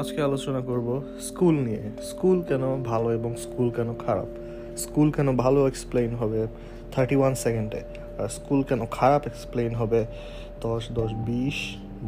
আজকে 0.00 0.20
আলোচনা 0.28 0.60
করব 0.70 0.88
স্কুল 1.28 1.56
নিয়ে। 1.66 1.82
স্কুল 2.10 2.38
কেন 2.48 2.64
ভালো 2.90 3.08
এবং 3.18 3.30
স্কুল 3.44 3.68
কেন 3.76 3.88
খারাপ? 4.04 4.28
স্কুল 4.84 5.08
কেন 5.16 5.28
ভালো 5.44 5.60
এক্সপ্লেইন 5.70 6.12
হবে 6.20 6.40
থার্টি 6.92 7.16
ওয়ান 7.20 7.34
সেকেন্ডে 7.44 7.80
আর 8.20 8.28
স্কুল 8.36 8.60
কেন 8.68 8.80
খারাপ 8.98 9.22
এক্সপ্লেইন 9.30 9.72
হবে 9.80 10.00
দশ 10.66 10.82
দশ, 10.98 11.10
বিশ 11.28 11.58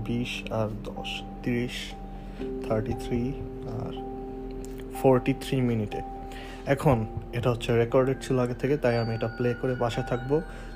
বিশ 0.09 0.33
আর 0.61 0.69
দশ, 0.91 1.09
তিরিশ 1.43 1.77
থার্টি 2.65 2.95
থ্রি 3.05 3.23
আর 3.81 3.93
ফোরটি 4.99 5.33
থ্রি 5.45 5.57
মিনিটে। 5.71 6.01
এখন 6.75 6.97
এটা 7.39 7.49
হচ্ছে 7.53 7.71
রেকর্ডেড 7.83 8.19
ছিল 8.25 8.37
আগে 8.45 8.57
থেকে, 8.63 8.75
তাই 8.85 8.95
আমি 9.03 9.13
এটা 9.19 9.29
প্লে 9.37 9.51
করে 9.61 9.75
পাশে 9.85 10.03
থাকব। 10.11 10.31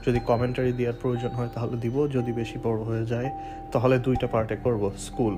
যদি 0.06 0.18
কমেন্টারি 0.30 0.72
দেওয়ার 0.78 0.96
প্রয়োজন 1.02 1.32
হয় 1.38 1.50
তাহলে 1.54 1.76
দিব, 1.84 1.96
যদি 2.16 2.30
বেশি 2.40 2.56
বড় 2.66 2.80
হয়ে 2.88 3.04
যায় 3.12 3.28
তাহলে 3.72 3.96
দুইটা 4.06 4.26
পার্টে 4.34 4.56
করব, 4.64 4.82
স্কুল। 5.08 5.36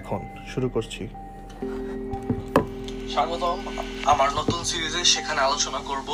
এখন 0.00 0.20
শুরু 0.52 0.68
করছি। 0.74 1.02
স্বাগতম। 3.12 3.58
আমার 4.12 4.28
নতুন 4.38 4.60
সিরিজে 4.70 5.02
সেখানে 5.14 5.40
আলোচনা 5.48 5.80
করব। 5.90 6.08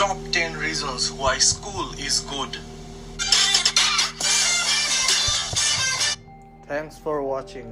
Top 0.00 0.18
ten 0.34 0.50
reasons 0.66 1.04
why 1.18 1.36
school 1.52 1.86
is 2.08 2.16
good 2.32 2.52
thanks 6.68 6.96
for 7.04 7.16
watching 7.28 7.64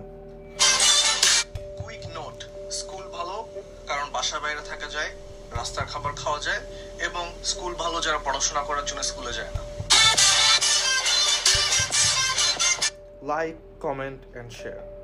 quick 1.80 2.04
note 2.18 2.38
school 2.78 3.04
ভালো 3.16 3.36
কারণ 3.88 4.06
বাসার 4.16 4.40
বাইরে 4.44 4.62
থাকা 4.70 4.88
যায় 4.96 5.10
রাস্তার 5.58 5.86
খাবার 5.92 6.12
খাওয়া 6.22 6.40
যায় 6.46 6.62
এবং 7.08 7.24
স্কুল 7.52 7.72
ভালো 7.82 7.96
যারা 8.06 8.18
পড়াশোনা 8.26 8.62
করার 8.68 8.84
জন্য 8.88 9.00
স্কুলে 9.10 9.32
যায় 9.38 9.52
না। 9.56 9.62
লাইক 13.32 13.56
কমেন্ট 13.84 14.20
অ্যান্ড 14.32 14.50
শেয়ার 14.60 14.95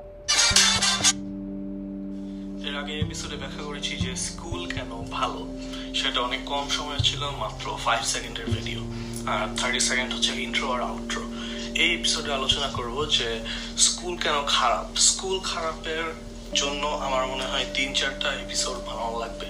এর 2.69 2.79
আগে 2.79 2.99
এপিসোডে 2.99 3.37
ব্যাখ্যা 3.37 3.63
করেছি 3.65 3.97
যে 3.97 4.17
স্কুল 4.17 4.67
কেন 4.67 4.91
ভালো? 5.11 5.59
সেটা 5.95 6.21
অনেক 6.21 6.41
কম 6.47 6.69
সময় 6.69 6.99
ছিল, 6.99 7.31
মাত্র 7.31 7.79
ফাইভ 7.85 8.05
সেকেন্ডের 8.05 8.47
ভিডিও 8.47 8.81
আর 9.27 9.57
থার্টি 9.57 9.81
সেকেন্ড 9.81 10.15
হচ্ছে 10.15 10.43
ইন্ট্রো 10.43 10.73
আর 10.73 10.83
আউট্রো 10.83 11.23
এই 11.75 11.95
এপিসোডে 11.95 12.33
আলোচনা 12.33 12.69
করব 12.69 13.05
যে 13.05 13.41
স্কুল 13.79 14.17
কেন 14.17 14.43
খারাপ? 14.47 14.99
স্কুল 14.99 15.41
খারাপের 15.45 16.05
জন্য 16.55 16.87
আমার 16.87 17.27
মনে 17.27 17.45
হয় 17.45 17.67
তিন 17.75 17.95
চারটা 17.95 18.35
এপিসোড 18.35 18.79
বানানো 18.79 19.19
লাগবে। 19.19 19.47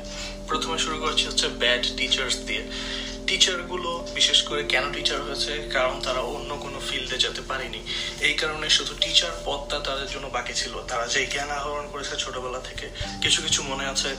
প্রথমে 0.49 0.79
শুরু 0.79 0.97
করছি 0.99 1.27
হচ্ছে 1.27 1.49
ব্যাড 1.49 1.87
টিচার্স 1.97 2.37
দিয়ে। 2.47 2.63
টিচারগুলো 3.27 4.09
বিশেষ 4.15 4.43
করে 4.43 4.65
কেন 4.65 4.93
টিচার 4.93 5.23
হয়েছে? 5.23 5.71
কারণ 5.73 6.01
তারা 6.01 6.21
অন্য 6.21 6.57
কোনো 6.57 6.81
ফিল্ডে 6.89 7.19
যেতে 7.19 7.41
পারেনি। 7.41 7.81
এই 8.21 8.35
কারণে 8.35 8.71
শুধু 8.71 8.95
টিচার 9.01 9.31
পদটা 9.45 9.79
তাদের 9.79 10.07
জন্য 10.07 10.27
বাকি 10.27 10.55
ছিল। 10.55 10.83
তারা 10.89 11.07
যে 11.07 11.27
জ্ঞান 11.27 11.51
আহরণ 11.51 11.89
করেছে 11.93 12.17
ছোটবেলা 12.17 12.59
থেকে, 12.59 12.89
কিছু 13.23 13.43
কিছু 13.43 13.63
মনে 13.63 13.87
আছে, 13.87 14.17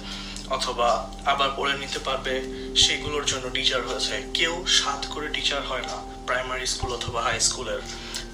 অথবা 0.49 1.11
আবার 1.25 1.49
পড়ে 1.55 1.73
নিতে 1.73 1.99
পারবে, 1.99 2.41
সেগুলোর 2.77 3.25
জন্য 3.25 3.49
টিচার 3.49 3.81
হয়েছে। 3.81 4.31
কেউ 4.33 4.65
সাত 4.67 5.05
করে 5.13 5.27
টিচার 5.27 5.61
হয় 5.61 5.81
না 5.81 6.25
প্রাইমারি 6.27 6.67
স্কুল 6.67 6.93
অথবা 6.93 7.21
হাই 7.21 7.39
স্কুলের 7.39 7.79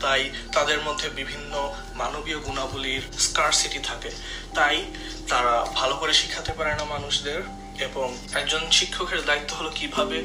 তাই 0.02 0.30
তাদের 0.54 0.82
মধ্যে 0.82 1.10
বিভিন্ন 1.10 1.74
মানবীয় 1.96 2.40
গুণাবলীর 2.40 3.02
স্কারসিটি 3.20 3.80
থাকে। 3.80 4.12
তাই 4.56 4.86
তারা 5.28 5.66
ভালো 5.76 5.96
করে 5.96 6.14
শিখাতে 6.14 6.52
পারে 6.54 6.76
না 6.76 6.84
মানুষদের। 6.84 7.42
এবং 7.88 8.08
একজন 8.42 8.64
শিক্ষকের 8.78 9.22
দায়িত্ব 9.26 9.52
হলো 9.60 9.72
কীভাবে 9.80 10.18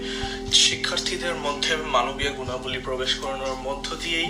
শিক্ষার্থীদের 0.64 1.34
মধ্যে 1.46 1.72
মানবীয় 1.94 2.32
গুণাবলী 2.38 2.78
প্রবেশ 2.78 3.12
করানোর 3.20 3.56
মধ্য 3.66 3.86
দিয়েই 4.02 4.28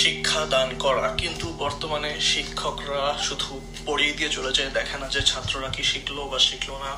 শিক্ষা 0.00 0.42
দান 0.54 0.68
করা। 0.84 1.06
কিন্তু 1.22 1.46
বর্তমানে 1.64 2.10
শিক্ষকরা 2.32 3.02
শুধু 3.26 3.50
পড়িয়ে 3.86 4.14
দিয়ে 4.18 4.30
চলে 4.36 4.52
যায়, 4.52 4.70
দেখে 4.78 4.96
না 4.98 5.06
যে 5.14 5.22
ছাত্ররা 5.30 5.68
কি 5.76 5.82
শিখলো 5.90 6.22
বা 6.32 6.38
শিখলো 6.48 6.76
না, 6.84 6.92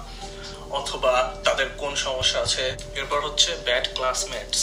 অথবা 0.80 1.12
তাদের 1.44 1.68
কোন 1.80 1.92
সমস্যা 2.06 2.38
আছে। 2.46 2.64
এরপর 3.00 3.18
হচ্ছে 3.26 3.50
ব্যাড 3.66 3.86
ক্লাসমেটস 3.96 4.60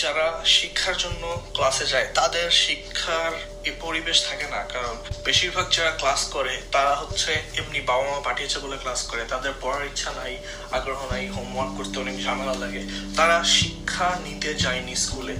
যারা 0.00 0.26
শিক্ষার 0.56 0.96
জন্য 0.96 1.22
ক্লাসে 1.56 1.86
যায়, 1.92 2.08
তাদের 2.18 2.46
শিক্ষার 2.64 3.32
এই 3.68 3.74
পরিবেশ 3.84 4.18
থাকে 4.28 4.46
না, 4.54 4.60
কারণ 4.74 4.94
বেশিরভাগ 5.26 5.66
যারা 5.76 5.92
ক্লাস 6.00 6.20
করে, 6.34 6.52
তারা 6.74 6.92
হচ্ছে 7.00 7.30
এমনি 7.60 7.80
বাবা 7.90 8.04
মা 8.10 8.20
পাঠিয়েছে 8.28 8.58
বলে 8.64 8.76
ক্লাস 8.82 9.00
করে। 9.10 9.22
তাদের 9.32 9.52
পড়ার 9.62 9.82
ইচ্ছা 9.90 10.10
নাই, 10.20 10.32
আগ্রহ 10.76 11.00
নাই 11.12 11.24
হোমওয়ার্ক 11.34 11.72
করতে 11.78 11.96
অনেক 12.04 12.16
ঝামেলা 12.24 12.54
লাগে। 12.62 12.82
তারা 13.18 13.36
শিক্ষা 13.58 14.08
নিতে 14.26 14.50
যায়নি 14.64 14.94
স্কুলে 15.04 15.34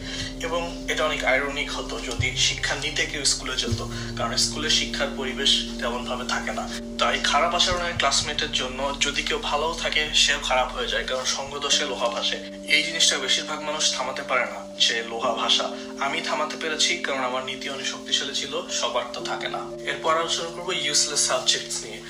এবং 0.46 0.62
এটা 0.92 1.02
অনেক 1.08 1.20
আইরনিক 1.32 1.68
হতো 1.76 1.94
যদি 2.08 2.28
শিক্ষা 2.46 2.74
নিতে 2.84 3.02
কেউ 3.12 3.24
স্কুলে 3.32 3.54
যেত, 3.62 3.80
কারণ 4.18 4.32
স্কুলে 4.44 4.70
শিক্ষার 4.78 5.10
পরিবেশ 5.18 5.50
তেমন 5.80 6.00
ভাবে 6.08 6.24
থাকে 6.34 6.52
না। 6.58 6.64
তাই 7.00 7.16
খারাপ 7.30 7.52
আচরণের 7.58 7.98
ক্লাসমেটের 8.00 8.52
জন্য 8.60 8.80
যদি 9.04 9.20
কেউ 9.28 9.38
ভালোও 9.50 9.74
থাকে, 9.82 10.02
সেও 10.22 10.40
খারাপ 10.48 10.68
হয়ে 10.76 10.88
যায়, 10.92 11.04
কারণ 11.10 11.24
সঙ্গদোষে 11.36 11.84
লোহা 11.90 12.08
ভাসে। 12.14 12.38
এই 12.74 12.82
জিনিসটা 12.86 13.14
বেশিরভাগ 13.24 13.58
মানুষ 13.68 13.84
থামাতে 13.96 14.22
পারে 14.30 14.46
না। 14.52 14.60
যে 14.78 15.02
লোহা 15.02 15.32
ভাষা। 15.32 15.70
আমি 16.00 16.20
থামাতে 16.20 16.56
পেরেছি, 16.56 16.98
কারণ 16.98 17.18
আমার 17.18 17.44
নীতি 17.44 17.70
অনেক 17.70 17.86
শক্তিশালী 17.86 18.34
ছিল, 18.34 18.68
সবার 18.70 19.04
তো 19.12 19.20
থাকে 19.20 19.48
না। 19.48 19.58
এরপর 19.84 20.18
আলোচনা 20.18 20.48
করব 20.48 20.72
ইউজলেস 20.72 21.26
সাবজেক্টস 21.28 21.84
নিয়ে। 21.84 22.02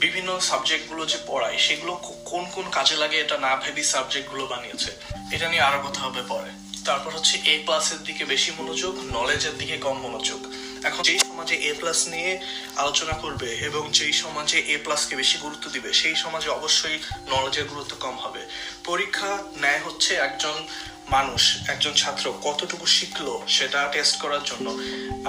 বিভিন্ন 0.00 0.40
সাবজেক্টগুলো 0.40 1.06
যে 1.06 1.18
পড়ায়, 1.26 1.58
সেগুলো 1.58 1.92
কোন 2.24 2.44
কোন 2.54 2.70
কাজে 2.70 2.96
লাগে 2.96 3.20
এটা 3.20 3.38
না 3.38 3.56
ভেবি 3.56 3.82
সাবজেক্টগুলো 3.82 4.46
বানিয়েছে। 4.46 4.90
এটা 5.32 5.48
নিয়ে 5.48 5.62
আরও 5.62 5.88
কথা 5.88 6.00
হবে 6.00 6.22
পরে। 6.28 6.50
তারপর 6.84 7.10
হচ্ছে 7.10 7.38
এ 7.44 7.62
প্লাসের 7.64 7.98
দিকে 7.98 8.24
বেশি 8.24 8.52
মনোযোগ 8.58 8.98
নলেজের 9.12 9.58
দিকে 9.58 9.76
কম 9.76 9.98
মনোযোগ। 9.98 10.54
এখন 10.88 11.02
যেই 11.08 11.20
সমাজে 11.30 11.56
এ 11.70 11.72
প্লাস 11.80 12.00
নিয়ে 12.12 12.30
আলোচনা 12.82 13.14
করবে 13.22 13.48
এবং 13.68 13.82
যেই 13.98 14.14
সমাজে 14.22 14.58
এ 14.74 14.76
প্লাসকে 14.84 15.14
বেশি 15.22 15.36
গুরুত্ব 15.44 15.64
দিবে, 15.74 15.90
সেই 16.00 16.16
সমাজে 16.24 16.48
অবশ্যই 16.58 16.96
নলেজের 17.32 17.66
গুরুত্ব 17.72 17.92
কম 18.04 18.16
হবে। 18.24 18.42
পরীক্ষা 18.88 19.30
ন্যায় 19.62 19.82
হচ্ছে 19.86 20.12
একজন 20.28 20.56
মানুষ, 21.16 21.42
একজন 21.72 21.92
ছাত্র 22.02 22.24
কতটুকু 22.46 22.86
শিখলো 22.96 23.34
সেটা 23.56 23.80
টেস্ট 23.94 24.14
করার 24.22 24.42
জন্য 24.50 24.66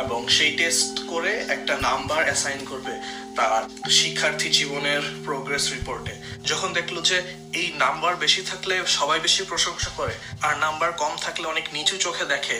এবং 0.03 0.19
সেই 0.35 0.51
টেস্ট 0.59 0.93
করে 1.11 1.31
একটা 1.55 1.73
নাম্বার 1.87 2.21
অ্যাসাইন 2.27 2.61
করবে 2.71 2.93
তার 3.37 3.63
শিক্ষার্থী 3.99 4.47
জীবনের 4.57 5.03
প্রোগ্রেস 5.27 5.65
রিপোর্টে 5.75 6.13
যখন 6.49 6.69
দেখল 6.79 6.95
যে 7.09 7.17
এই 7.59 7.67
নাম্বার 7.83 8.13
বেশি 8.23 8.41
থাকলে 8.49 8.75
সবাই 8.99 9.19
বেশি 9.25 9.41
প্রশংসা 9.51 9.91
করে, 9.99 10.15
আর 10.45 10.53
নাম্বার 10.65 10.89
কম 11.01 11.13
থাকলে 11.25 11.45
অনেক 11.53 11.65
নিচু 11.75 11.95
চোখে 12.05 12.25
দেখে 12.33 12.57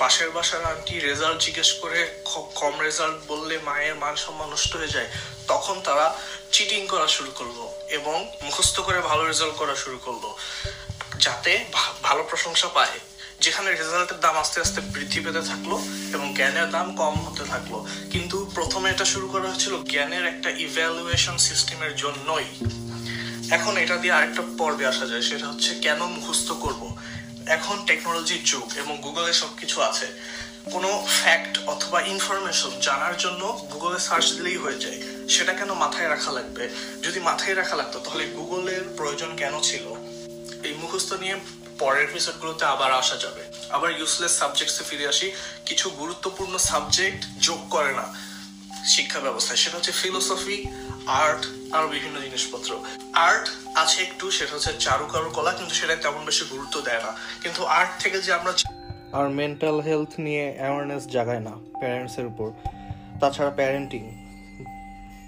পাশের 0.00 0.30
বাসার 0.36 0.62
আন্টি 0.72 0.96
রেজাল্ট 1.08 1.38
জিজ্ঞেস 1.46 1.70
করে 1.82 2.00
কম 2.60 2.74
রেজাল্ট 2.86 3.18
বললে 3.30 3.54
মায়ের 3.68 3.94
মান 4.02 4.14
সম্মান 4.24 4.48
নষ্ট 4.54 4.72
হয়ে 4.80 4.94
যায়। 4.96 5.08
তখন 5.50 5.76
তারা 5.86 6.06
চিটিং 6.54 6.80
করা 6.92 7.08
শুরু 7.16 7.30
করল 7.38 7.58
এবং 7.98 8.16
মুখস্থ 8.44 8.76
করে 8.86 9.00
ভালো 9.10 9.22
রেজাল্ট 9.24 9.54
করা 9.60 9.74
শুরু 9.84 9.98
করল, 10.06 10.24
যাতে 11.24 11.52
ভালো 12.02 12.22
প্রশংসা 12.30 12.68
পায়, 12.76 12.96
যেখানে 13.44 13.68
রেজাল্টের 13.70 14.20
দাম 14.24 14.36
আস্তে 14.42 14.58
আস্তে 14.64 14.80
বৃদ্ধি 14.94 15.20
পেতে 15.24 15.42
থাকল 15.50 15.72
এবং 16.14 16.26
জ্ঞানের 16.38 16.68
দাম 16.76 16.86
কম 17.00 17.14
হতে 17.26 17.44
থাকল। 17.52 17.74
কিন্তু 18.12 18.36
প্রথমে 18.56 18.86
এটা 18.90 19.06
শুরু 19.12 19.26
করা 19.32 19.46
হয়েছিল 19.50 19.74
জ্ঞানের 19.92 20.24
একটা 20.32 20.50
ইভ্যালুয়েশন 20.66 21.36
সিস্টেমের 21.48 21.92
জন্যই। 22.02 22.48
এখন 23.56 23.72
এটা 23.84 23.96
দিয়ে 24.02 24.14
আরেকটা 24.18 24.42
পর্বে 24.58 24.84
আসা 24.92 25.04
যায়, 25.10 25.24
সেটা 25.28 25.46
হচ্ছে 25.50 25.70
কেন 25.84 26.00
মুখস্থ 26.14 26.48
করব? 26.64 26.82
এখন 27.48 27.86
টেকনোলজির 27.86 28.44
যুগ 28.44 28.72
এবং 28.76 29.00
গুগলে 29.02 29.32
সবকিছু 29.32 29.82
আছে, 29.82 30.06
কোনো 30.72 31.06
ফ্যাক্ট 31.08 31.58
অথবা 31.66 32.00
ইনফরমেশন 32.00 32.80
জানার 32.80 33.16
জন্য 33.16 33.68
গুগলে 33.72 33.98
সার্চ 33.98 34.32
দিলেই 34.32 34.56
হয়ে 34.56 34.78
যায়। 34.78 35.28
সেটা 35.28 35.52
কেন 35.52 35.72
মাথায় 35.72 36.08
রাখা 36.08 36.32
লাগবে? 36.32 36.68
যদি 37.02 37.20
মাথায় 37.20 37.56
রাখা 37.56 37.76
লাগতো, 37.76 37.98
তাহলে 37.98 38.24
গুগলের 38.24 38.94
প্রয়োজন 38.96 39.36
কেন 39.36 39.60
ছিল? 39.60 39.84
এই 40.62 40.74
মুখস্থ 40.74 41.12
নিয়ে 41.12 41.36
পরের 41.78 42.02
এপিসোডগুলোতে 42.02 42.64
আবার 42.64 42.92
আসা 42.92 43.16
যাবে। 43.16 43.44
আবার 43.70 43.90
ইউজলেস 43.90 44.38
সাবজেক্টসে 44.38 44.84
ফিরে 44.84 45.08
আসি। 45.08 45.32
কিছু 45.66 45.90
গুরুত্বপূর্ণ 45.90 46.58
সাবজেক্ট 46.58 47.26
যোগ 47.38 47.70
করে 47.70 47.92
না। 47.92 48.35
শিক্ষা 48.86 49.20
ব্যবস্থা, 49.20 49.56
সেটা 49.56 49.76
হচ্ছে 49.76 49.92
ফিলোসফি 49.92 50.64
আর্ট 51.06 51.46
আর 51.72 51.88
বিভিন্ন 51.88 52.20
জিনিসপত্র। 52.20 52.70
আর্ট 53.12 53.48
আছে 53.74 54.02
একটু, 54.02 54.30
সেটা 54.30 54.54
হচ্ছে 54.54 54.72
চারুকারু 54.80 55.30
কলা 55.30 55.52
কিন্তু 55.52 55.74
সেটা 55.74 55.96
তেমন 55.96 56.24
বেশি 56.24 56.44
গুরুত্ব 56.50 56.80
দেয় 56.80 57.02
না। 57.02 57.16
কিন্তু 57.42 57.64
আর্ট 57.64 58.02
থেকে 58.02 58.18
যে 58.20 58.32
আমরা 58.32 58.52
আর 59.12 59.28
মেন্টাল 59.28 59.80
হেলথ 59.80 60.12
নিয়ে 60.18 60.54
অ্যাওয়ারনেস 60.58 61.06
জাগায় 61.06 61.40
না 61.40 61.50
প্যারেন্টসের 61.80 62.26
উপর। 62.26 62.48
তাছাড়া 63.20 63.50
প্যারেন্টিং 63.50 64.25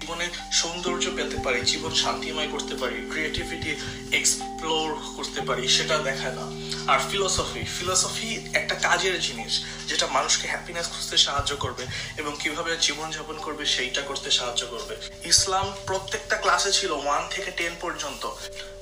জীবনে 0.09 0.29
সৌন্দর্য 0.51 1.05
পেতে 1.15 1.37
পারি, 1.43 1.59
জীবন 1.71 1.93
শান্তিময় 2.03 2.47
করতে 2.47 2.73
পারি 2.75 2.97
ক্রিয়েটিভিটি 3.11 3.71
এক্সপ্লোর 4.17 4.87
করতে 5.17 5.41
পারি, 5.47 5.63
সেটা 5.67 5.95
দেখায় 5.97 6.35
না। 6.39 6.45
আর 6.91 6.99
ফিলোসফি 7.09 7.61
ফিলোসফি 7.79 8.29
একটা 8.53 8.75
কাজের 8.75 9.15
জিনিস, 9.21 9.53
যেটা 9.87 10.05
মানুষকে 10.07 10.45
হ্যাপিনেস 10.47 10.87
খুঁজতে 10.87 11.17
সাহায্য 11.17 11.51
করবে 11.55 11.83
এবং 12.17 12.31
কীভাবে 12.39 12.71
জীবনযাপন 12.81 13.37
করবে 13.37 13.63
সেইটা 13.65 14.01
করতে 14.01 14.29
সাহায্য 14.31 14.63
করবে। 14.65 14.95
ইসলাম 15.27 15.65
প্রত্যেকটা 15.87 16.35
ক্লাসে 16.35 16.71
ছিল 16.71 16.91
ওয়ান 16.91 17.23
থেকে 17.29 17.49
টেন 17.51 17.73
পর্যন্ত। 17.81 18.23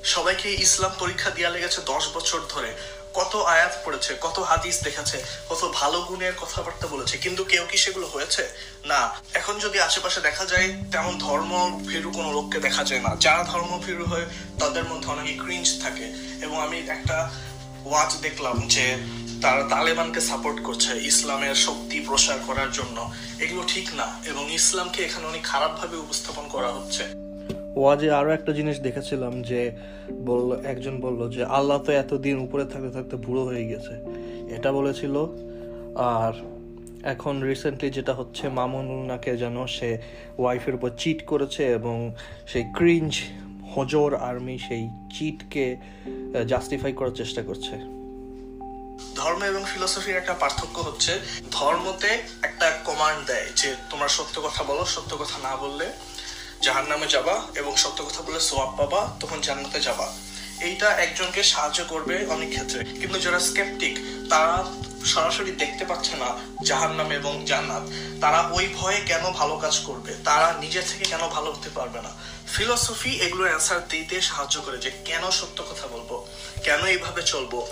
সবাইকে 0.04 0.48
ইসলাম 0.66 0.92
পরীক্ষা 0.98 1.30
দেওয়া 1.30 1.50
লেগেছে 1.50 1.80
দশ 1.86 2.04
বছর 2.14 2.40
ধরে। 2.48 2.70
কত 3.14 3.36
আয়াত 3.36 3.78
পড়েছে, 3.84 4.16
কত 4.20 4.38
হাদিস 4.38 4.82
দেখেছে, 4.84 5.24
কত 5.48 5.72
ভালো 5.74 6.00
গুণের 6.00 6.32
কথাবার্তা 6.40 6.86
বলেছে, 6.86 7.18
কিন্তু 7.18 7.44
কেউ 7.44 7.66
কি 7.70 7.76
সেগুলো 7.76 8.06
হয়েছে? 8.06 8.48
না। 8.84 9.20
এখন 9.34 9.58
যদি 9.58 9.80
আশেপাশে 9.80 10.20
দেখা 10.20 10.44
যায়, 10.44 10.72
তেমন 10.92 11.18
ধর্ম 11.18 11.82
ভীরু 11.86 12.10
কোনো 12.10 12.32
লোককে 12.32 12.60
দেখা 12.60 12.84
যায় 12.84 13.00
না। 13.00 13.16
যারা 13.20 13.44
ধর্ম 13.44 13.80
ভীরু 13.86 14.04
হয়, 14.04 14.26
তাদের 14.60 14.84
মধ্যে 14.84 15.08
অনেকে 15.08 15.38
ক্রিঞ্জ 15.44 15.82
থাকে। 15.82 16.04
এবং 16.42 16.62
আমি 16.62 16.78
একটা 16.78 17.30
ওয়াচ 17.84 18.16
দেখলাম 18.16 18.68
যে 18.68 18.96
তারা 19.42 19.62
তালেবানকে 19.68 20.20
সাপোর্ট 20.20 20.62
করছে 20.62 20.96
ইসলামের 20.96 21.54
শক্তি 21.54 22.00
প্রসার 22.00 22.38
করার 22.46 22.72
জন্য। 22.72 23.12
এগুলো 23.38 23.62
ঠিক 23.68 23.94
না। 23.94 24.18
এবং 24.24 24.52
ইসলামকে 24.52 25.04
এখানে 25.04 25.26
অনেক 25.26 25.42
খারাপভাবে 25.42 25.96
উপস্থাপন 25.96 26.48
করা 26.48 26.68
হচ্ছে। 26.68 27.27
ওয়াজে 27.78 28.08
আরও 28.10 28.30
একটা 28.30 28.52
জিনিস 28.52 28.76
দেখেছিলাম 28.80 29.42
যে 29.42 29.60
বলল, 30.12 30.48
একজন 30.64 30.94
বলল 31.00 31.20
যে, 31.30 31.44
আল্লাহ 31.44 31.78
তো 31.78 31.92
এতদিন 31.92 32.36
উপরে 32.38 32.64
থাকতে 32.64 32.90
থাকতে 32.90 33.16
বুড়ো 33.16 33.44
হয়ে 33.44 33.64
গেছে। 33.68 33.94
এটা 34.54 34.72
বলেছিল। 34.72 35.14
আর 35.96 36.32
এখন 37.02 37.34
রিসেন্টলি 37.42 37.90
যেটা 37.90 38.12
হচ্ছে, 38.14 38.48
মামুনুল 38.48 39.06
নাকে 39.06 39.36
যেন 39.36 39.66
সে 39.66 39.90
ওয়াইফের 40.38 40.74
উপর 40.74 40.90
চিট 40.98 41.26
করেছে 41.26 41.62
এবং 41.78 41.96
সেই 42.46 42.64
ক্রিঞ্জ 42.76 43.12
হজর 43.74 44.10
আর্মি 44.14 44.58
সেই 44.58 44.84
চিটকে 45.18 45.64
জাস্টিফাই 46.46 46.92
করার 46.92 47.14
চেষ্টা 47.14 47.42
করছে। 47.42 47.74
ধর্ম 49.16 49.40
এবং 49.42 49.62
ফিলোসফির 49.74 50.16
একটা 50.16 50.34
পার্থক্য 50.34 50.80
হচ্ছে, 50.80 51.12
ধর্মতে 51.50 52.10
একটা 52.42 52.66
কমান্ড 52.84 53.20
দেয় 53.26 53.48
যে, 53.56 53.68
তোমরা 53.90 54.08
সত্য 54.08 54.36
কথা 54.42 54.62
বলো, 54.64 54.84
সত্য 54.84 55.16
কথা 55.16 55.36
না 55.42 55.56
বললে 55.56 55.86
জাহান 56.62 56.86
নামে 56.86 57.06
যাবা 57.06 57.42
এবং 57.54 57.76
সত্য 57.76 58.04
কথা 58.04 58.22
বলে 58.22 58.40
সোয়াব 58.40 58.74
পাবা, 58.78 59.16
তখন 59.20 59.40
জান্নাতে 59.40 59.80
যাবা। 59.80 60.16
এইটা 60.60 60.88
একজনকে 60.90 61.42
সাহায্য 61.42 61.84
করবে 61.88 62.26
অনেক 62.26 62.50
ক্ষেত্রে। 62.50 62.84
কিন্তু 62.84 63.18
যারা 63.18 63.40
স্কেপটিক 63.40 63.98
তারা 64.30 64.64
সরাসরি 65.06 65.50
দেখতে 65.50 65.84
পাচ্ছে 65.84 66.16
না 66.16 66.38
জাহান 66.64 66.92
নামে 66.92 67.14
এবং 67.14 67.44
জান্নাত। 67.46 67.82
তারা 68.20 68.48
ওই 68.52 68.68
ভয়ে 68.76 69.00
কেন 69.00 69.30
ভালো 69.30 69.56
কাজ 69.56 69.78
করবে? 69.78 70.14
তারা 70.24 70.54
নিজে 70.60 70.82
থেকে 70.82 71.04
কেন 71.04 71.18
ভালো 71.18 71.52
হতে 71.52 71.70
পারবে 71.74 72.02
না? 72.02 72.10
ফিলোসফি 72.54 73.10
এগুলোর 73.10 73.46
অ্যান্সার 73.46 73.88
দিতে 73.88 74.20
সাহায্য 74.20 74.60
করে 74.60 74.78
যে 74.78 74.90
কেন 75.04 75.30
সত্য 75.30 75.62
কথা 75.62 75.86
বলব? 75.86 76.26
কেন 76.64 76.84
এইভাবে 76.84 77.22
চলবো? 77.22 77.66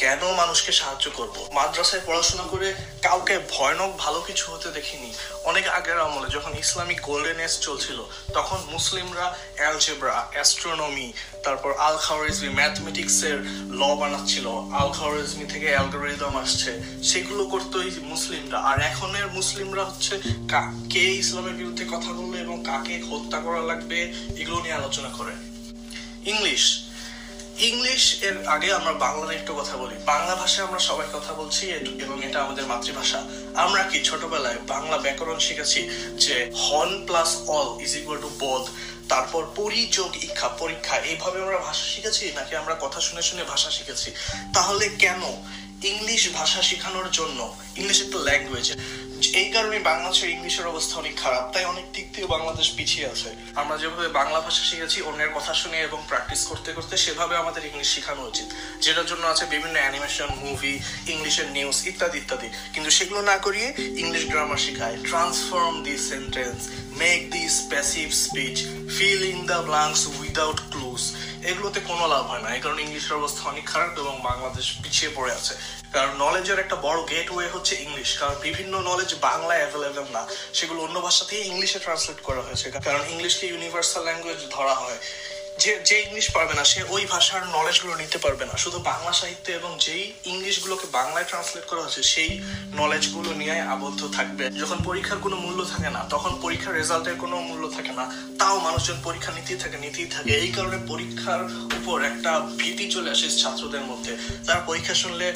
কেন 0.00 0.34
মানুষকে 0.36 0.72
সাহায্য 0.72 1.10
করব? 1.10 1.48
মাদ্রাসায় 1.52 2.02
পড়াশোনা 2.06 2.42
করে 2.42 2.74
কাউকে 3.02 3.38
ভয়ানক 3.38 3.94
ভালো 3.98 4.20
কিছু 4.20 4.52
হতে 4.52 4.70
দেখিনি। 4.70 5.12
অনেক 5.44 5.68
আগের 5.68 6.00
আমলে 6.00 6.28
যখন 6.28 6.58
ইসলামিক 6.58 7.00
গোল্ডেন 7.00 7.40
এজ 7.40 7.58
চলছিল, 7.58 8.08
তখন 8.34 8.58
মুসলিমরা 8.72 9.38
অ্যালজেব্রা 9.56 10.28
অ্যাস্ট্রোনমি 10.32 11.12
তারপর 11.44 11.74
আল 11.78 11.96
খাওয়ারিজমি 11.96 12.48
ম্যাথমেটিক্সের 12.48 13.40
ল 13.50 13.96
বানাচ্ছিল। 13.96 14.48
আল 14.72 14.92
খাওয়ারিজমি 14.92 15.44
থেকে 15.44 15.66
অ্যালগোরিদম 15.66 16.38
আসছে। 16.38 16.82
সেগুলো 17.02 17.44
করতো 17.44 17.82
এই 17.82 17.90
মুসলিমরা। 17.90 18.58
আর 18.58 18.82
এখনের 18.82 19.26
মুসলিমরা 19.26 19.84
হচ্ছে 19.84 20.20
কা- 20.48 20.92
কে 20.92 21.14
ইসলামের 21.14 21.54
বিরুদ্ধে 21.54 21.84
কথা 21.84 22.12
বলবে 22.12 22.40
এবং 22.40 22.62
কাকে 22.66 23.02
হত্যা 23.02 23.40
করা 23.40 23.60
লাগবে, 23.60 24.12
এগুলো 24.36 24.60
নিয়ে 24.60 24.74
আলোচনা 24.74 25.08
করে। 25.08 25.32
ইংলিশ 26.30 26.89
ইংলিশ, 27.68 28.04
এর 28.28 28.36
আগে 28.54 28.68
আমরা 28.78 28.92
বাংলা 29.04 29.24
নিয়ে 29.26 29.40
একটু 29.40 29.52
কথা 29.60 29.74
বলি। 29.82 29.94
বাংলা 30.12 30.34
ভাষায় 30.42 30.64
আমরা 30.68 30.80
সবাই 30.88 31.08
কথা 31.16 31.32
বলছি 31.40 31.64
এবং 32.04 32.16
এটা 32.26 32.38
আমাদের 32.44 32.64
মাতৃভাষা। 32.72 33.20
আমরা 33.64 33.82
কি 33.90 33.98
ছোটবেলায় 34.08 34.58
বাংলা 34.72 34.96
ব্যাকরণ 35.04 35.38
শিখেছি 35.46 35.80
যে 36.24 36.34
হন 36.64 36.90
plus 37.06 37.30
all 37.54 37.68
is 37.84 37.92
equal 38.00 38.18
to 38.24 38.30
বোধ 38.42 38.64
তারপর 39.12 39.42
পরিযোগ 39.60 40.10
ইচ্ছা 40.26 40.48
পরীক্ষা, 40.60 40.94
এইভাবে 41.10 41.38
আমরা 41.44 41.58
ভাষা 41.68 41.84
শিখেছি 41.92 42.24
নাকি 42.38 42.52
আমরা 42.62 42.74
কথা 42.84 43.00
শুনে 43.06 43.22
শুনে 43.28 43.44
ভাষা 43.52 43.70
শিখেছি? 43.76 44.08
তাহলে 44.56 44.84
কেন 45.04 45.22
ইংলিশ 45.92 46.22
ভাষা 46.38 46.60
শেখানোর 46.68 47.08
জন্য 47.18 47.38
ইংলিশ 47.80 47.98
একটা 48.04 48.18
ল্যাঙ্গুয়েজ 48.28 48.68
এই 49.40 49.48
কারণে 49.54 49.78
বাংলাদেশের 49.90 50.30
ইংলিশের 50.36 50.66
অবস্থা 50.72 50.94
অনেক 51.02 51.14
খারাপ, 51.22 51.44
তাই 51.54 51.64
অনেক 51.72 51.86
দিক 51.94 52.06
দিয়ে 52.14 52.26
বাংলাদেশ 52.34 52.68
পিছিয়ে 52.76 53.06
আছে। 53.12 53.30
আমরা 53.60 53.76
যেভাবে 53.82 54.08
বাংলা 54.20 54.38
ভাষা 54.46 54.62
শিখেছি, 54.70 54.98
অন্যের 55.08 55.32
কথা 55.36 55.52
শুনে 55.60 55.78
এবং 55.88 55.98
প্র্যাকটিস 56.10 56.40
করতে 56.50 56.70
করতে 56.76 56.94
সেভাবে 57.04 57.34
আমাদের 57.42 57.62
ইংলিশ 57.70 57.88
শেখানো 57.94 58.22
উচিত, 58.30 58.48
যেটার 58.84 59.06
জন্য 59.10 59.24
আছে 59.32 59.44
বিভিন্ন 59.54 59.76
অ্যানিমেশন 59.82 60.30
মুভি 60.44 60.74
ইংলিশের 61.12 61.48
নিউজ 61.56 61.78
ইত্যাদি 61.90 62.18
ইত্যাদি। 62.22 62.48
কিন্তু 62.74 62.90
সেগুলো 62.98 63.20
না 63.30 63.36
করিয়ে 63.46 63.68
ইংলিশ 64.02 64.24
গ্রামার 64.32 64.60
শেখায়। 64.66 64.96
Transform 65.08 65.74
the 65.86 65.94
sentence 66.10 66.58
make 67.02 67.20
the 67.34 67.44
passive 67.72 68.06
speech 68.24 68.56
fill 68.96 69.22
in 69.32 69.40
the 69.50 69.60
blanks 69.68 70.02
without 70.20 70.58
clues 70.72 71.02
এগুলোতে 71.50 71.80
কোনো 71.90 72.04
লাভ 72.12 72.24
হয় 72.30 72.42
না, 72.44 72.48
এই 72.56 72.62
কারণে 72.64 72.80
ইংলিশের 72.86 73.18
অবস্থা 73.20 73.42
অনেক 73.52 73.64
খারাপ 73.72 73.92
এবং 74.02 74.14
বাংলাদেশ 74.28 74.66
পিছিয়ে 74.82 75.10
পড়ে 75.16 75.32
আছে। 75.40 75.54
কারণ 75.92 76.10
নলেজের 76.18 76.58
একটা 76.58 76.76
বড় 76.76 77.08
গেটওয়ে 77.10 77.48
হচ্ছে 77.48 77.74
ইংলিশ 77.82 78.18
কারণ 78.18 78.34
বিভিন্ন 78.42 78.80
নলেজ 78.80 79.14
বাংলায় 79.20 79.58
অ্যাভেলেবেল 79.58 80.04
না। 80.12 80.26
সেগুলো 80.54 80.82
অন্য 80.82 81.00
ভাষা 81.00 81.24
থেকে 81.24 81.42
ইংলিশে 81.42 81.78
ট্রান্সলেট 81.78 82.20
করা 82.20 82.40
হয়েছে। 82.40 82.70
কারণ 82.70 83.00
ইংলিশকে 83.08 83.46
ইউনিভার্সাল 83.46 84.04
ল্যাঙ্গুয়েজ 84.04 84.38
ধরা 84.50 84.74
হয়। 84.74 84.98
যে 85.58 85.80
যে 85.84 86.00
ইংলিশ 86.00 86.30
পারবে 86.30 86.54
না, 86.54 86.64
সে 86.64 86.82
ওই 86.88 87.06
ভাষার 87.06 87.46
নলেজগুলো 87.46 87.96
নিতে 87.96 88.18
পারবে 88.18 88.46
না। 88.46 88.56
শুধু 88.56 88.78
বাংলা 88.78 89.12
সাহিত্য 89.12 89.50
এবং 89.50 89.78
যেই 89.80 90.12
ইংলিশগুলোকে 90.24 90.86
বাংলায় 90.92 91.24
ট্রান্সলেট 91.24 91.64
করা 91.66 91.82
হচ্ছে 91.82 92.02
সেই 92.02 92.40
নলেজগুলো 92.74 93.32
নিয়ে 93.32 93.60
আবদ্ধ 93.60 94.08
থাকবে। 94.16 94.50
যখন 94.50 94.76
পরীক্ষার 94.84 95.18
কোনো 95.18 95.36
মূল্য 95.36 95.64
থাকে 95.64 95.90
না, 95.90 96.06
তখন 96.10 96.38
পরীক্ষার 96.42 96.74
রেজাল্টের 96.74 97.14
কোনো 97.14 97.40
মূল্য 97.40 97.70
থাকে 97.76 97.92
না। 97.92 98.34
তাও 98.38 98.58
মানুষজন 98.58 98.96
পরীক্ষা 99.04 99.32
নিতেই 99.32 99.56
থাকে 99.56 99.78
নিতেই 99.78 100.06
থাকে। 100.06 100.30
এই 100.30 100.52
কারণে 100.52 100.78
পরীক্ষার 100.88 101.44
উপর 101.76 102.04
একটা 102.04 102.40
ভীতি 102.58 102.90
চলে 102.90 103.10
আসে 103.10 103.38
ছাত্রদের 103.38 103.80
মধ্যে। 103.80 104.16
তারা 104.46 104.60
পরীক্ষা 104.60 104.94
শুনলে 104.94 105.32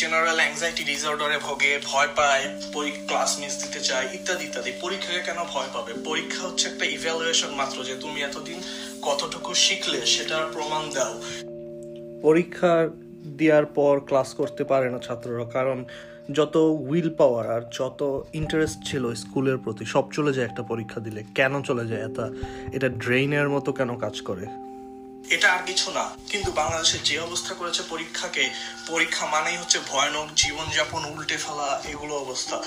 জেনারেল 0.00 0.38
অ্যাংজাইটি 0.42 0.82
ডিসঅর্ডারে 0.84 1.38
ভোগে, 1.46 1.72
ভয় 1.90 2.10
পায় 2.16 2.44
পরীক্ষা 2.72 3.04
ক্লাস 3.08 3.30
মিস 3.40 3.54
দিতে 3.62 3.80
চায়, 3.80 4.06
ইত্যাদি 4.12 4.44
ইত্যাদি। 4.44 4.72
পরীক্ষাকে 4.80 5.22
কেন 5.28 5.38
ভয় 5.54 5.70
পাবে? 5.74 5.92
পরীক্ষা 6.04 6.42
হচ্ছে 6.46 6.68
একটা 6.68 6.84
ইভ্যালুয়েশন 6.84 7.50
মাত্র 7.54 7.84
যে 7.84 7.94
তুমি 7.94 8.22
এতদিন 8.22 8.58
কতটুকু 9.02 9.54
শিখলে, 9.54 10.06
সেটার 10.06 10.44
প্রমাণ 10.52 10.82
দাও। 10.94 11.14
পরীক্ষা 12.22 12.88
দেওয়ার 13.38 13.66
পর 13.66 14.00
ক্লাস 14.00 14.34
করতে 14.34 14.64
পারে 14.64 14.90
না 14.90 14.98
ছাত্ররা, 14.98 15.44
কারণ 15.44 15.84
যত 16.32 16.56
উইল 16.90 17.08
পাওয়ার 17.14 17.46
আর 17.50 17.62
যত 17.78 18.00
ইন্টারেস্ট 18.32 18.78
ছিল 18.84 19.14
স্কুলের 19.14 19.58
প্রতি, 19.58 19.84
সব 19.84 20.04
চলে 20.12 20.32
যায় 20.32 20.46
একটা 20.46 20.62
পরীক্ষা 20.62 21.00
দিলে। 21.00 21.20
কেন 21.34 21.62
চলে 21.62 21.84
যায়? 21.86 22.02
এটা 22.10 22.26
এটা 22.72 22.88
ড্রেইনের 22.88 23.48
মতো 23.48 23.72
কেন 23.72 23.90
কাজ 23.98 24.20
করে? 24.20 24.63
এটা 25.30 25.52
আর 25.52 25.62
কিছু 25.66 25.90
না। 25.90 26.10
কিন্তু 26.28 26.52
বাংলাদেশে 26.52 26.98
যে 26.98 27.18
অবস্থা 27.18 27.54
করেছে 27.54 27.82
পরীক্ষাকে, 27.88 28.50
পরীক্ষা 28.86 29.26
মানেই 29.26 29.56
হচ্ছে 29.56 29.78
ভয়ানক 29.78 30.28
জীবনযাপন, 30.36 31.04
উল্টে 31.04 31.36
ফেলা, 31.36 31.82
এগুলো 31.88 32.14
অবস্থা। 32.14 32.62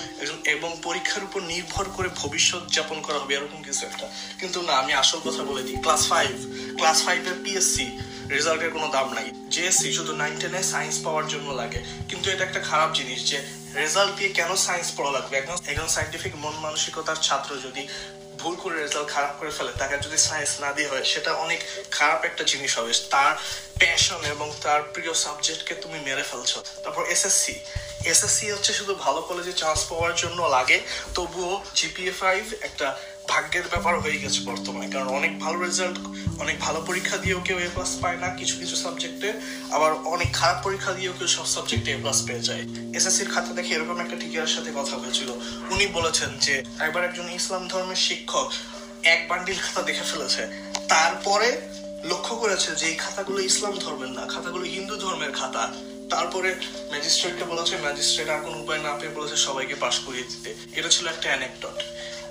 এবং- 0.46 0.76
পরীক্ষার 0.84 1.24
উপর 1.24 1.42
নির্ভর 1.42 1.90
করে 1.90 2.10
ভবিষ্যৎ 2.16 2.72
যাপন 2.72 3.02
করা 3.02 3.20
হবে, 3.20 3.36
এরকম 3.36 3.64
কিছু 3.64 3.86
একটা। 3.86 4.10
কিন্তু 4.40 4.62
না, 4.62 4.74
আমি 4.74 4.94
আসল 4.94 5.20
কথা 5.20 5.44
বলে 5.44 5.64
দিই। 5.64 5.78
ক্লাস 5.78 6.10
ফাইভ 6.10 6.30
ক্লাস 6.78 7.06
ফাইভের 7.06 7.34
পিএসসি 7.44 8.00
রেজাল্টের 8.30 8.72
কোনো 8.72 8.88
দাম 8.88 9.14
নাই। 9.14 9.32
জেএসসি 9.50 9.94
শুধু 9.94 10.16
নাইন 10.16 10.40
টেনে 10.40 10.64
সায়েন্স 10.64 11.02
পাওয়ার 11.04 11.28
জন্য 11.28 11.52
লাগে। 11.52 11.84
কিন্তু 12.10 12.32
এটা 12.32 12.44
একটা 12.44 12.60
খারাপ 12.60 12.94
জিনিস 12.94 13.30
যে, 13.30 13.48
রেজাল্ট 13.76 14.16
দিয়ে 14.16 14.30
কেন 14.30 14.56
সায়েন্স 14.56 14.92
পড়া 14.98 15.12
লাগবে? 15.12 15.38
একজন 15.38 15.56
একজন 15.68 15.88
সাইন্টিফিক 15.88 16.36
মন 16.36 16.54
মানসিকতার 16.54 17.16
ছাত্র 17.16 17.58
যদি 17.58 17.88
ভুল 18.42 18.56
করে 18.64 18.76
রেজাল্ট 18.86 19.10
খারাপ 19.16 19.34
করে 19.40 19.52
ফেলে, 19.58 19.72
তাকে 19.82 19.96
যদি 20.06 20.18
সায়েন্স 20.28 20.52
না 20.64 20.70
দিয়ে 20.78 20.90
হয়, 20.92 21.06
সেটা 21.12 21.32
অনেক 21.46 21.60
খারাপ 21.98 22.20
একটা 22.30 22.44
জিনিস 22.52 22.72
হবে। 22.78 22.92
তার 23.14 23.34
প্যাশন 23.82 24.22
এবং 24.34 24.48
তার 24.64 24.82
প্রিয় 24.94 25.14
সাবজেক্টকে 25.26 25.74
তুমি 25.84 25.98
মেরে 26.08 26.24
ফেলছো। 26.30 26.60
তারপর 26.84 27.04
এসএসসি 27.16 27.56
এসএসসি 28.12 28.46
হচ্ছে 28.56 28.72
শুধু 28.80 28.94
ভালো 29.06 29.20
কলেজে 29.30 29.54
চান্স 29.62 29.80
পাওয়ার 29.90 30.14
জন্য 30.22 30.40
লাগে, 30.56 30.78
তবুও 31.16 31.54
জিপিএ 31.78 32.14
ফাইভ 32.22 32.44
একটা 32.68 32.88
ভাগ্যের 33.32 33.68
ব্যাপার 33.74 33.94
হয়ে 34.00 34.18
গেছে 34.24 34.40
বর্তমানে। 34.50 34.88
কারণ 34.94 35.08
অনেক 35.20 35.34
ভালো 35.40 35.58
রেজাল্ট 35.68 35.98
অনেক 36.44 36.56
ভালো 36.60 36.80
পরীক্ষা 36.82 37.18
দিয়েও 37.18 37.40
কেউ 37.48 37.58
এ 37.60 37.70
প্লাস 37.74 37.92
পায় 38.02 38.18
না, 38.18 38.28
কিছু 38.40 38.56
কিছু 38.60 38.76
সাবজেক্টে 38.76 39.30
আবার 39.76 39.92
অনেক 40.06 40.30
খারাপ 40.34 40.58
পরীক্ষা 40.64 40.92
দিয়েও 40.94 41.14
কেউ 41.20 41.28
সব 41.28 41.46
সাবজেক্টে 41.46 41.90
এ 41.92 41.98
প্লাস 42.02 42.20
পেয়ে 42.28 42.40
যায়। 42.40 42.64
এসএসসির 42.98 43.30
খাতা 43.34 43.52
দেখে 43.54 43.72
এরকম 43.74 43.98
একটা 44.00 44.16
টিচারের 44.16 44.54
সাথে 44.56 44.72
কথা 44.76 44.96
হয়েছিল। 44.98 45.30
উনি 45.74 45.88
বলেছেন 45.88 46.30
যে, 46.46 46.64
একবার 46.80 47.04
একজন 47.04 47.28
ইসলাম 47.30 47.68
ধর্মের 47.68 48.02
শিক্ষক 48.08 48.48
এক 49.14 49.20
বান্ডিল 49.30 49.60
খাতা 49.66 49.82
দেখে 49.82 50.06
ফেলেছে। 50.12 50.42
তারপরে 50.88 51.48
লক্ষ্য 52.04 52.36
করেছে 52.36 52.70
যে, 52.76 52.86
এই 52.88 52.96
খাতাগুলো 52.96 53.40
ইসলাম 53.40 53.76
ধর্মের 53.84 54.12
না, 54.18 54.24
খাতাগুলো 54.34 54.66
হিন্দু 54.76 54.96
ধর্মের 54.96 55.32
খাতা। 55.32 55.74
তারপরে 56.14 56.50
ম্যাজিস্ট্রেটকে 56.92 57.44
বলেছে 57.44 57.74
ম্যাজিস্ট্রেট 57.78 58.30
আর 58.30 58.42
কোনো 58.42 58.58
উপায় 58.64 58.82
না 58.88 58.92
পেয়ে 59.00 59.16
বলেছে 59.18 59.36
সবাইকে 59.48 59.76
পাশ 59.76 60.00
করিয়ে 60.00 60.24
দিতে। 60.24 60.50
এটা 60.80 60.90
ছিল 60.90 61.06
একটা 61.08 61.28
অ্যানেকডট 61.30 61.78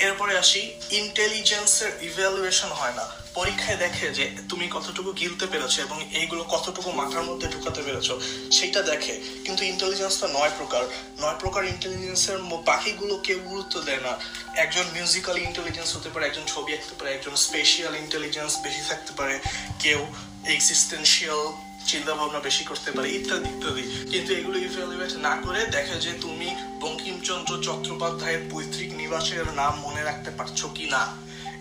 এরপরে 0.01 0.39
আসি 0.39 0.75
ইন্টেলিজেন্সের 0.91 2.03
ইভ্যালুয়েশন 2.03 2.69
হয় 2.69 2.93
না। 2.93 3.27
পরীক্ষায় 3.35 3.77
দেখে 3.77 4.11
যে 4.11 4.31
তুমি 4.49 4.69
কতটুকু 4.69 5.13
গিলতে 5.13 5.47
পেরেছ 5.47 5.79
এবং 5.79 6.09
এইগুলো 6.13 6.45
কতটুকু 6.45 6.93
মাথার 6.93 7.23
মধ্যে 7.23 7.49
ঢুকাতে 7.49 7.83
পেরেছ 7.83 8.11
সেটা 8.53 8.83
দেখে। 8.83 9.21
কিন্তু 9.45 9.65
ইন্টেলিজেন্স 9.65 10.21
তো 10.21 10.27
নয় 10.27 10.51
প্রকার। 10.57 10.85
নয় 11.21 11.37
প্রকার 11.41 11.65
ইন্টেলিজেন্সের 11.65 12.39
বাকিগুলো 12.65 13.19
কেউ 13.19 13.39
গুরুত্ব 13.39 13.81
দেয় 13.81 14.01
না। 14.01 14.19
একজন 14.55 14.85
মিউজিক্যাল 14.93 15.39
ইন্টেলিজেন্স 15.39 15.97
হতে 15.97 16.09
পারে, 16.09 16.27
একজন 16.27 16.43
ছবি 16.47 16.73
আঁকতে 16.73 16.95
পারে, 16.99 17.15
একজন 17.15 17.37
স্পেশিয়াল 17.37 17.97
ইন্টেলিজেন্স 17.97 18.59
বেশি 18.63 18.83
থাকতে 18.89 19.13
পারে, 19.17 19.39
কেউ 19.81 20.07
এক্সিস্টেন্সিয়াল 20.47 21.66
চিন্তা 21.93 22.13
ভাবনা 22.19 22.41
বেশি 22.49 22.65
করতে 22.65 22.91
পারে, 22.93 23.09
ইত্যাদি 23.19 23.49
ইত্যাদি। 23.55 23.83
কিন্তু 24.11 24.31
এগুলো 24.41 24.57
ইভ্যালুয়েট 24.59 25.13
না 25.27 25.33
করে 25.45 25.61
দেখে 25.77 25.97
যে 26.07 26.13
তুমি 26.25 26.49
বঙ্কিমচন্দ্র 26.83 27.53
চট্টোপাধ্যায়ের 27.67 28.43
পৈতৃক 28.51 28.91
নিবাসের 29.01 29.47
নাম 29.61 29.73
মনে 29.87 30.03
রাখতে 30.09 30.31
পারছ 30.39 30.61
কি 30.77 30.87
না? 30.95 31.03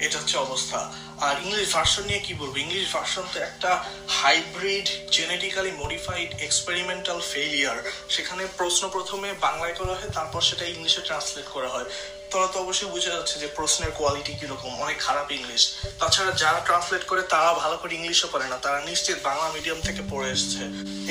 এটা 0.06 0.16
হচ্ছে 0.20 0.38
অবস্থা। 0.38 0.80
আর 1.28 1.36
ইংলিশ 1.46 1.68
ভার্সন 1.74 2.04
নিয়ে 2.04 2.22
কি 2.26 2.34
বলব? 2.34 2.56
ইংলিশ 2.58 2.88
ভার্সন 2.94 3.26
তো 3.34 3.38
একটা 3.50 3.72
hybrid 4.22 4.88
genetically 5.12 5.72
modified 5.82 6.30
experimental 6.48 7.20
failure 7.32 7.78
সেখানে 8.10 8.44
প্রশ্ন 8.58 8.84
প্রথমে 8.90 9.30
বাংলায় 9.46 9.76
করা 9.80 9.94
হয়, 9.96 10.12
তারপর 10.14 10.42
সেটা 10.42 10.66
ইংলিশে 10.66 11.02
ট্রান্সলেট 11.02 11.48
করা 11.56 11.70
হয়। 11.70 11.88
তোরা 12.36 12.48
তো 12.48 12.60
অবশ্যই 12.60 12.88
বুঝে 12.88 13.10
যাচ্ছে 13.10 13.40
যে 13.40 13.48
প্রশ্নের 13.48 13.92
কোয়ালিটি 13.92 14.34
কীরকম, 14.34 14.82
অনেক 14.82 14.98
খারাপ 15.00 15.32
ইংলিশ 15.32 15.74
তাছাড়া 16.00 16.32
যারা 16.32 16.60
ট্রান্সলেট 16.60 17.04
করে, 17.04 17.22
তারা 17.22 17.54
ভালো 17.54 17.78
করে 17.78 17.96
ইংলিশও 17.96 18.28
পারে 18.28 18.48
না। 18.48 18.58
তারা 18.58 18.82
নিশ্চিত 18.86 19.16
বাংলা 19.24 19.52
মিডিয়াম 19.54 19.82
থেকে 19.82 20.02
পড়ে 20.12 20.32
এসছে। 20.32 20.60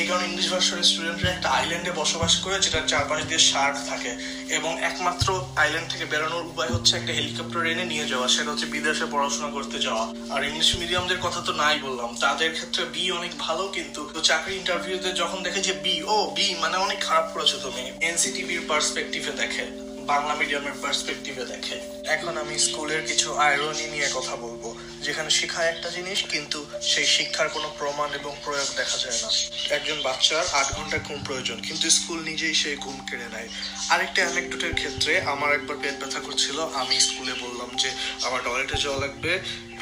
এই 0.01 0.07
কারণে 0.07 0.25
ইংলিশ 0.25 0.53
ভার্সনের 0.53 0.83
স্টুডেন্টরা 0.83 1.31
একটা 1.31 1.51
আইল্যান্ডে 1.51 1.93
বসবাস 1.93 2.37
করে, 2.37 2.61
যেটার 2.61 2.89
চারপাশ 2.89 3.25
দিয়ে 3.25 3.39
শার্ক 3.39 3.77
থাকে। 3.89 4.11
এবং 4.55 4.83
একমাত্র 4.83 5.45
আইল্যান্ড 5.57 5.93
থেকে 5.93 6.05
বেরোনোর 6.05 6.47
উপায় 6.47 6.69
হচ্ছে 6.69 6.97
একটা 6.97 7.13
হেলিকপ্টার 7.13 7.67
এনে 7.67 7.85
নিয়ে 7.85 8.07
যাওয়া। 8.09 8.29
সেটা 8.29 8.51
হচ্ছে 8.51 8.67
বিদেশে 8.67 9.07
পড়াশোনা 9.11 9.51
করতে 9.51 9.79
যাওয়া। 9.79 10.35
আর 10.35 10.45
ইংলিশ 10.45 10.77
মিডিয়ামদের 10.77 11.19
কথা 11.19 11.41
তো 11.41 11.53
নাই 11.53 11.79
বললাম। 11.79 12.17
তাদের 12.21 12.53
ক্ষেত্রে 12.53 12.85
বি 12.85 13.13
অনেক 13.13 13.33
ভালো, 13.39 13.69
কিন্তু 13.69 14.21
চাকরি 14.23 14.55
ইন্টারভিউতে 14.57 15.13
যখন 15.13 15.43
দেখে 15.43 15.61
যে 15.61 15.73
বি 15.73 16.03
ও 16.03 16.31
বি 16.37 16.55
মানে 16.61 16.77
অনেক 16.77 17.01
খারাপ 17.01 17.31
করেছ 17.35 17.53
তুমি। 17.63 17.93
এনসিটিভির 18.01 18.63
পার্সপেক্টিভে 18.69 19.33
দেখে। 19.33 19.84
বাংলা 20.07 20.35
মিডিয়ামের 20.35 20.73
পার্সপেক্টিভে 20.83 21.45
দেখে। 21.45 21.77
এখন 22.09 22.37
আমি 22.37 22.59
স্কুলের 22.59 23.03
কিছু 23.07 23.35
আয়রনি 23.35 23.87
নিয়ে 23.91 24.09
কথা 24.15 24.37
বলব। 24.37 24.74
যেখানে 25.05 25.31
শেখায় 25.31 25.69
একটা 25.69 25.89
জিনিস, 25.91 26.19
কিন্তু 26.33 26.59
সেই 26.93 27.07
শিক্ষার 27.17 27.49
কোনো 27.49 27.69
প্রমাণ 27.79 28.09
এবং 28.21 28.33
প্রয়োগ 28.45 28.69
দেখা 28.81 28.99
যায় 29.05 29.19
না। 29.23 29.29
একজন 29.77 29.99
বাচ্চার 30.03 30.43
আট 30.61 30.69
ঘণ্টা 30.77 30.99
ঘুম 30.99 31.19
প্রয়োজন, 31.25 31.59
কিন্তু 31.61 31.87
স্কুল 31.91 32.19
নিজেই 32.31 32.55
সেই 32.55 32.77
ঘুম 32.77 32.97
কেড়ে 33.09 33.29
নেয়। 33.35 33.49
আরেকটা 33.91 34.21
অ্যানেকডোটের 34.23 34.75
ক্ষেত্রে 34.75 35.13
আমার 35.33 35.51
একবার 35.55 35.77
পেট 35.83 35.95
ব্যথা 36.01 36.21
করছিল, 36.21 36.59
আমি 36.81 36.95
স্কুলে 37.01 37.35
বললাম 37.45 37.71
যে, 37.83 37.91
আমার 38.27 38.41
টয়লেটে 38.45 38.77
যাওয়া 38.85 39.01
লাগবে। 39.01 39.33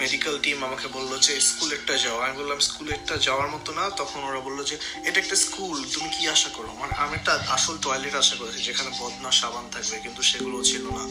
মেডিকেল 0.00 0.34
টিম 0.42 0.58
আমাকে 0.64 0.86
বলল 0.88 1.12
যে, 1.18 1.32
স্কুলেরটা 1.40 1.94
যাও। 2.04 2.18
আমি 2.20 2.34
বললাম, 2.40 2.58
স্কুলেরটা 2.58 3.14
যাওয়ার 3.16 3.48
মতো 3.48 3.70
না। 3.72 3.84
তখন 3.90 4.20
ওরা 4.24 4.40
বলল 4.40 4.58
যে, 4.64 4.76
এটা 5.08 5.18
একটা 5.20 5.36
স্কুল, 5.36 5.76
তুমি 5.94 6.08
কি 6.18 6.22
আশা 6.28 6.50
করো? 6.56 6.70
মানে 6.80 6.92
আমি 6.94 7.12
একটা 7.14 7.32
আসল 7.56 7.74
টয়লেট 7.82 8.14
আশা 8.14 8.34
করেছি, 8.36 8.60
যেখানে 8.62 8.90
বদনা 8.98 9.30
সাবান 9.40 9.64
থাকবে, 9.72 9.96
কিন্তু 9.98 10.22
সেগুলো 10.22 10.56
ছিল 10.64 10.84
না। 10.98 11.04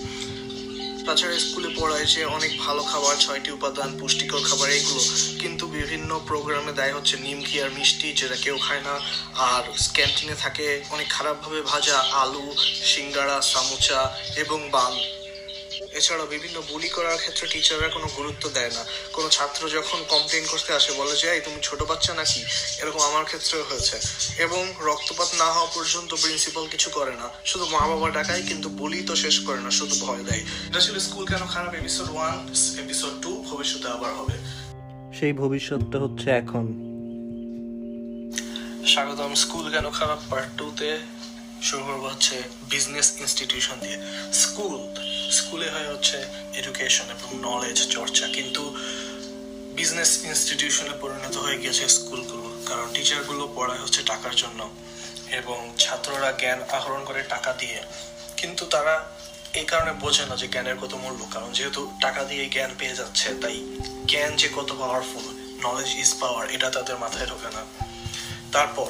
তাছাড়া 1.06 1.40
স্কুলে 1.40 1.70
পড়ায় 1.80 2.06
যে 2.06 2.26
অনেক 2.26 2.52
ভালো 2.60 2.84
খাবার, 2.84 3.16
ছয়টি 3.20 3.52
উপাদান, 3.52 3.90
পুষ্টিকর 4.00 4.42
খাবার, 4.50 4.70
এগুলো 4.72 5.02
কিন্তু 5.40 5.68
বিভিন্ন 5.68 6.20
প্রোগ্রামে 6.28 6.72
দেয় 6.72 6.94
হচ্ছে 6.94 7.18
নিমকি 7.18 7.62
আর 7.62 7.70
মিষ্টি, 7.70 8.14
যেটা 8.14 8.36
কেউ 8.36 8.58
খায় 8.58 8.82
না। 8.82 8.96
আর 9.36 9.64
ক্যান্টিনে 9.94 10.36
থাকে 10.36 10.68
অনেক 10.90 11.08
খারাপভাবে 11.10 11.62
ভাজা 11.62 11.98
আলু, 11.98 12.46
সিঙ্গারা, 12.94 13.42
সামোচা 13.42 14.00
এবং 14.38 14.70
বান 14.72 14.94
এছাড়াও 15.92 16.28
বিভিন্ন 16.28 16.62
বুলি 16.70 16.90
করার 16.90 17.18
ক্ষেত্রে 17.18 17.48
টিচাররা 17.48 17.88
কোনো 17.88 18.08
গুরুত্ব 18.18 18.50
দেয় 18.50 18.70
না। 18.70 18.86
কোনো 19.14 19.30
ছাত্র 19.30 19.70
যখন 19.70 20.04
কমপ্লেন 20.10 20.46
করতে 20.52 20.74
আসে 20.74 20.92
বলে 20.92 21.16
যে 21.16 21.32
এই 21.32 21.42
তুমি 21.42 21.58
ছোট 21.62 21.84
বাচ্চা 21.84 22.14
নাকি? 22.14 22.44
এরকম 22.82 23.00
আমার 23.00 23.26
ক্ষেত্রেও 23.26 23.64
হয়েছে। 23.64 24.00
এবং 24.38 24.74
রক্তপাত 24.80 25.28
না 25.38 25.54
হওয়া 25.54 25.72
পর্যন্ত 25.76 26.14
প্রিন্সিপাল 26.14 26.68
কিছু 26.68 26.90
করে 26.90 27.12
না। 27.12 27.30
শুধু 27.46 27.66
মা 27.66 27.88
বাবা 27.88 28.10
ডাকায় 28.10 28.44
কিন্তু 28.48 28.70
বুলি 28.70 29.02
তো 29.02 29.16
শেষ 29.16 29.40
করে 29.40 29.60
না 29.60 29.72
শুধু 29.72 30.06
ভয় 30.06 30.24
দেয়। 30.24 30.42
এটা 30.42 30.80
ছিল 30.80 31.00
স্কুল 31.00 31.26
কেন 31.26 31.46
খারাপ? 31.46 31.74
এপিসোড 31.74 32.10
ওয়ান 32.10 32.48
এপিসোড 32.80 33.22
টু 33.22 33.44
ভবিষ্যতে 33.52 33.88
আবার 33.88 34.14
হবে। 34.14 34.62
সেই 35.20 35.34
ভবিষ্যৎটা 35.34 36.00
হচ্ছে 36.00 36.30
এখন। 36.32 36.92
স্বাগতম। 38.88 39.34
স্কুল 39.36 39.72
কেন 39.72 39.90
খারাপ? 39.90 40.20
পার্ট 40.30 40.58
টুতে 40.58 41.00
শুরু 41.62 41.84
করব 41.84 42.06
হচ্ছে 42.06 42.42
বিজনেস 42.70 43.18
ইনস্টিটিউশন 43.20 43.76
দিয়ে। 43.82 43.98
স্কুল 44.34 45.02
স্কুলে 45.40 45.68
হয় 45.74 45.90
হচ্ছে 45.94 46.18
এডুকেশন 46.60 47.08
এবং 47.16 47.30
নলেজ 47.48 47.78
চর্চা, 47.96 48.26
কিন্তু 48.38 48.64
বিজনেস 49.78 50.12
ইনস্টিটিউশনে 50.30 50.94
পরিণত 51.02 51.36
হয়ে 51.46 51.58
গেছে 51.64 51.84
স্কুলগুলো। 51.98 52.50
কারণ 52.70 52.88
টিচারগুলো 52.96 53.44
পড়ায় 53.58 53.82
হচ্ছে 53.84 54.02
টাকার 54.12 54.36
জন্য 54.36 54.62
এবং 55.40 55.60
ছাত্ররা 55.84 56.30
জ্ঞান 56.42 56.60
আহরণ 56.78 57.02
করে 57.10 57.22
টাকা 57.34 57.52
দিয়ে। 57.62 57.80
কিন্তু 58.40 58.64
তারা 58.74 58.96
এই 59.60 59.66
কারণে 59.72 59.94
বোঝে 60.04 60.24
না 60.30 60.36
যে 60.42 60.48
জ্ঞানের 60.54 60.78
কত 60.82 60.94
মূল্য, 61.04 61.22
কারণ 61.36 61.50
যেহেতু 61.58 61.82
টাকা 62.02 62.22
দিয়ে 62.24 62.44
জ্ঞান 62.54 62.72
পেয়ে 62.80 62.96
যাচ্ছে, 63.00 63.28
তাই 63.42 63.58
জ্ঞান 64.12 64.32
যে 64.42 64.48
কত 64.58 64.70
পাওয়ারফুল 64.80 65.26
নলেজ 65.66 65.90
ইজ 66.04 66.12
পাওয়ার 66.22 66.46
এটা 66.56 66.68
তাদের 66.76 66.98
মাথায় 67.04 67.28
ঢোকে 67.32 67.50
না। 67.56 67.64
তারপর 68.56 68.90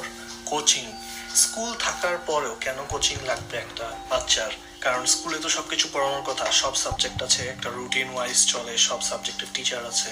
কোচিং 0.50 0.86
স্কুল 1.36 1.74
থাকার 1.78 2.18
পরেও 2.26 2.56
কেন 2.60 2.76
কোচিং 2.88 3.16
লাগবে 3.26 3.56
একটা 3.56 3.92
বাচ্চার? 4.08 4.50
কারণ 4.80 5.06
স্কুলে 5.06 5.38
তো 5.38 5.48
সবকিছু 5.48 5.88
পড়ানোর 5.92 6.22
কথা, 6.22 6.52
সব 6.52 6.74
সাবজেক্ট 6.74 7.22
আছে, 7.22 7.48
একটা 7.48 7.70
রুটিন 7.70 8.10
ওয়াইজ 8.10 8.46
চলে, 8.46 8.78
সব 8.78 9.02
সাবজেক্টের 9.02 9.46
টিচার 9.54 9.86
আছে। 9.86 10.10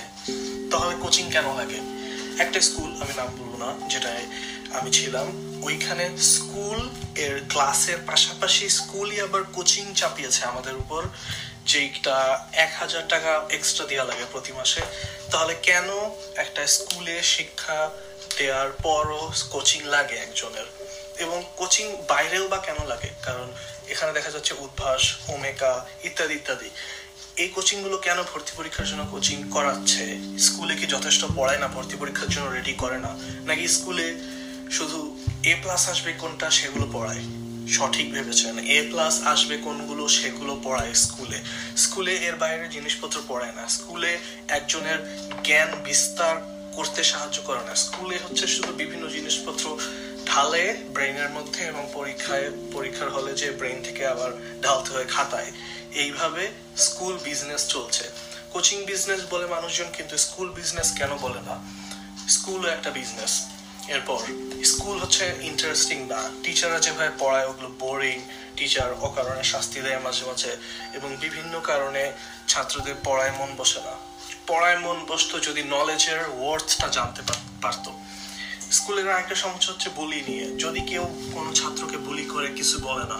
তাহলে 0.70 0.96
কোচিং 1.00 1.30
কেন 1.30 1.54
লাগে? 1.56 1.80
একটা 2.42 2.60
স্কুল 2.60 3.02
আমি 3.02 3.14
নাম 3.16 3.26
বলব 3.26 3.56
না, 3.56 3.88
যেটায় 3.88 4.24
আমি 4.72 4.92
ছিলাম, 4.92 5.26
ওইখানে 5.64 6.18
স্কুলের 6.18 7.40
ক্লাসের 7.48 7.98
পাশাপাশি 8.06 8.68
স্কুলই 8.68 9.20
আবার 9.20 9.44
কোচিং 9.44 9.94
চাপিয়েছে 9.94 10.44
আমাদের 10.44 10.74
উপর 10.74 11.02
যেটা 11.66 12.46
এক 12.52 12.72
হাজার 12.78 13.08
টাকা 13.08 13.46
এক্সট্রা 13.50 13.86
দেওয়া 13.86 14.04
লাগে 14.04 14.24
প্রতি 14.32 14.52
মাসে। 14.52 14.80
তাহলে 15.30 15.54
কেন 15.62 16.10
একটা 16.36 16.66
স্কুলে 16.66 17.22
শিক্ষা 17.22 17.90
দেওয়ার 18.38 18.70
পরও 18.70 19.32
কোচিং 19.50 19.82
লাগে 19.84 20.16
একজনের? 20.16 20.79
এবং 21.20 21.44
কোচিং 21.56 21.96
বাইরেও 22.08 22.48
বা 22.48 22.58
কেন 22.58 22.86
লাগে? 22.86 23.10
কারণ 23.22 23.52
এখানে 23.88 24.12
দেখা 24.12 24.30
যাচ্ছে 24.30 24.54
উদ্ভাস 24.58 25.16
ওমেকা 25.28 25.86
ইত্যাদি 26.02 26.34
ইত্যাদি। 26.34 26.70
এই 27.36 27.48
কোচিংগুলো 27.48 27.98
কেন 27.98 28.22
ভর্তি 28.22 28.52
পরীক্ষার 28.56 28.86
জন্য 28.86 29.06
কোচিং 29.10 29.50
করাচ্ছে? 29.50 30.18
স্কুলে 30.38 30.74
কি 30.74 30.86
যথেষ্ট 30.86 31.24
পড়ায় 31.36 31.58
না, 31.58 31.68
ভর্তি 31.68 31.96
পরীক্ষার 31.96 32.28
জন্য 32.28 32.50
রেডি 32.50 32.72
করে 32.72 32.98
না? 32.98 33.08
নাকি 33.46 33.68
স্কুলে 33.68 34.14
শুধু 34.70 35.24
এ 35.44 35.56
প্লাস 35.62 35.88
আসবে 35.88 36.12
কোনটা, 36.12 36.50
সেগুলো 36.50 36.86
পড়ায়? 36.92 37.22
সঠিক 37.68 38.12
ভেবেছেন? 38.12 38.58
এ 38.58 38.88
প্লাস 38.90 39.22
আসবে 39.22 39.56
কোনগুলো, 39.56 40.08
সেগুলো 40.08 40.60
পড়ায় 40.64 40.94
স্কুলে। 40.94 41.38
স্কুলে 41.76 42.14
এর 42.14 42.36
বাইরে 42.36 42.68
জিনিসপত্র 42.68 43.22
পড়ায় 43.28 43.52
না। 43.52 43.68
স্কুলে 43.68 44.18
একজনের 44.48 44.98
জ্ঞান 45.44 45.68
বিস্তার 45.84 46.60
করতে 46.76 47.04
সাহায্য 47.04 47.42
করে 47.42 47.60
না। 47.66 47.74
স্কুলে 47.74 48.18
হচ্ছে 48.28 48.46
শুধু 48.46 48.72
বিভিন্ন 48.72 49.08
জিনিসপত্র 49.08 49.78
ঢালে 50.26 50.74
ব্রেইনের 50.88 51.30
মধ্যে 51.30 51.64
এবং 51.64 51.90
পরীক্ষায়, 51.92 52.50
পরীক্ষার 52.72 53.10
হলে 53.10 53.32
যে 53.32 53.50
ব্রেইন 53.50 53.82
থেকে 53.82 54.06
আবার 54.06 54.60
ঢালতে 54.62 54.90
হয় 54.90 55.04
খাতায়, 55.04 55.52
এইভাবে 55.92 56.48
স্কুল 56.76 57.18
বিজনেস 57.18 57.68
চলছে। 57.68 58.04
কোচিং 58.50 58.84
বিজনেস 58.84 59.20
বলে 59.30 59.46
মানুষজন 59.46 59.84
কিন্তু 59.92 60.18
স্কুল 60.18 60.50
বিজনেস 60.50 60.92
কেন 60.92 61.16
বলে 61.16 61.40
না? 61.40 61.60
স্কুলও 62.28 62.68
একটা 62.68 62.90
বিজনেস। 62.90 63.46
এরপর, 63.88 64.18
স্কুল 64.64 64.98
হচ্ছে 64.98 65.34
ইন্টারেস্টিং 65.40 66.06
না। 66.06 66.30
টিচাররা 66.42 66.78
যেভাবে 66.78 67.10
পড়ায়, 67.18 67.46
ওগুলো 67.46 67.68
বোরিং 67.68 68.20
টিচার 68.56 68.92
অকারণে 68.92 69.44
শাস্তি 69.44 69.80
দেয় 69.80 69.98
মাঝে 69.98 70.24
মাঝে 70.24 70.56
এবং 70.92 71.16
বিভিন্ন 71.16 71.60
কারণে 71.60 72.12
ছাত্রদের 72.48 72.94
পড়ায় 73.04 73.30
মন 73.30 73.48
বসে 73.56 73.80
না। 73.80 73.92
পড়ায় 74.46 74.78
মন 74.78 75.04
বসতো 75.08 75.40
যদি 75.40 75.62
নলেজের 75.62 76.20
ওয়ার্থটা 76.38 76.88
জানতে 76.88 77.22
পারতো। 77.62 78.00
স্কুলের 78.72 79.10
আরেকটা 79.10 79.34
সমস্যা 79.34 79.72
হচ্ছে 79.72 79.88
বুলি 79.88 80.20
নিয়ে। 80.28 80.46
যদি 80.58 80.80
কেউ 80.80 81.04
কোনো 81.32 81.54
ছাত্রকে 81.54 81.96
বুলি 81.96 82.24
করে, 82.24 82.48
কিছু 82.48 82.78
বলে 82.78 83.04
না। 83.04 83.18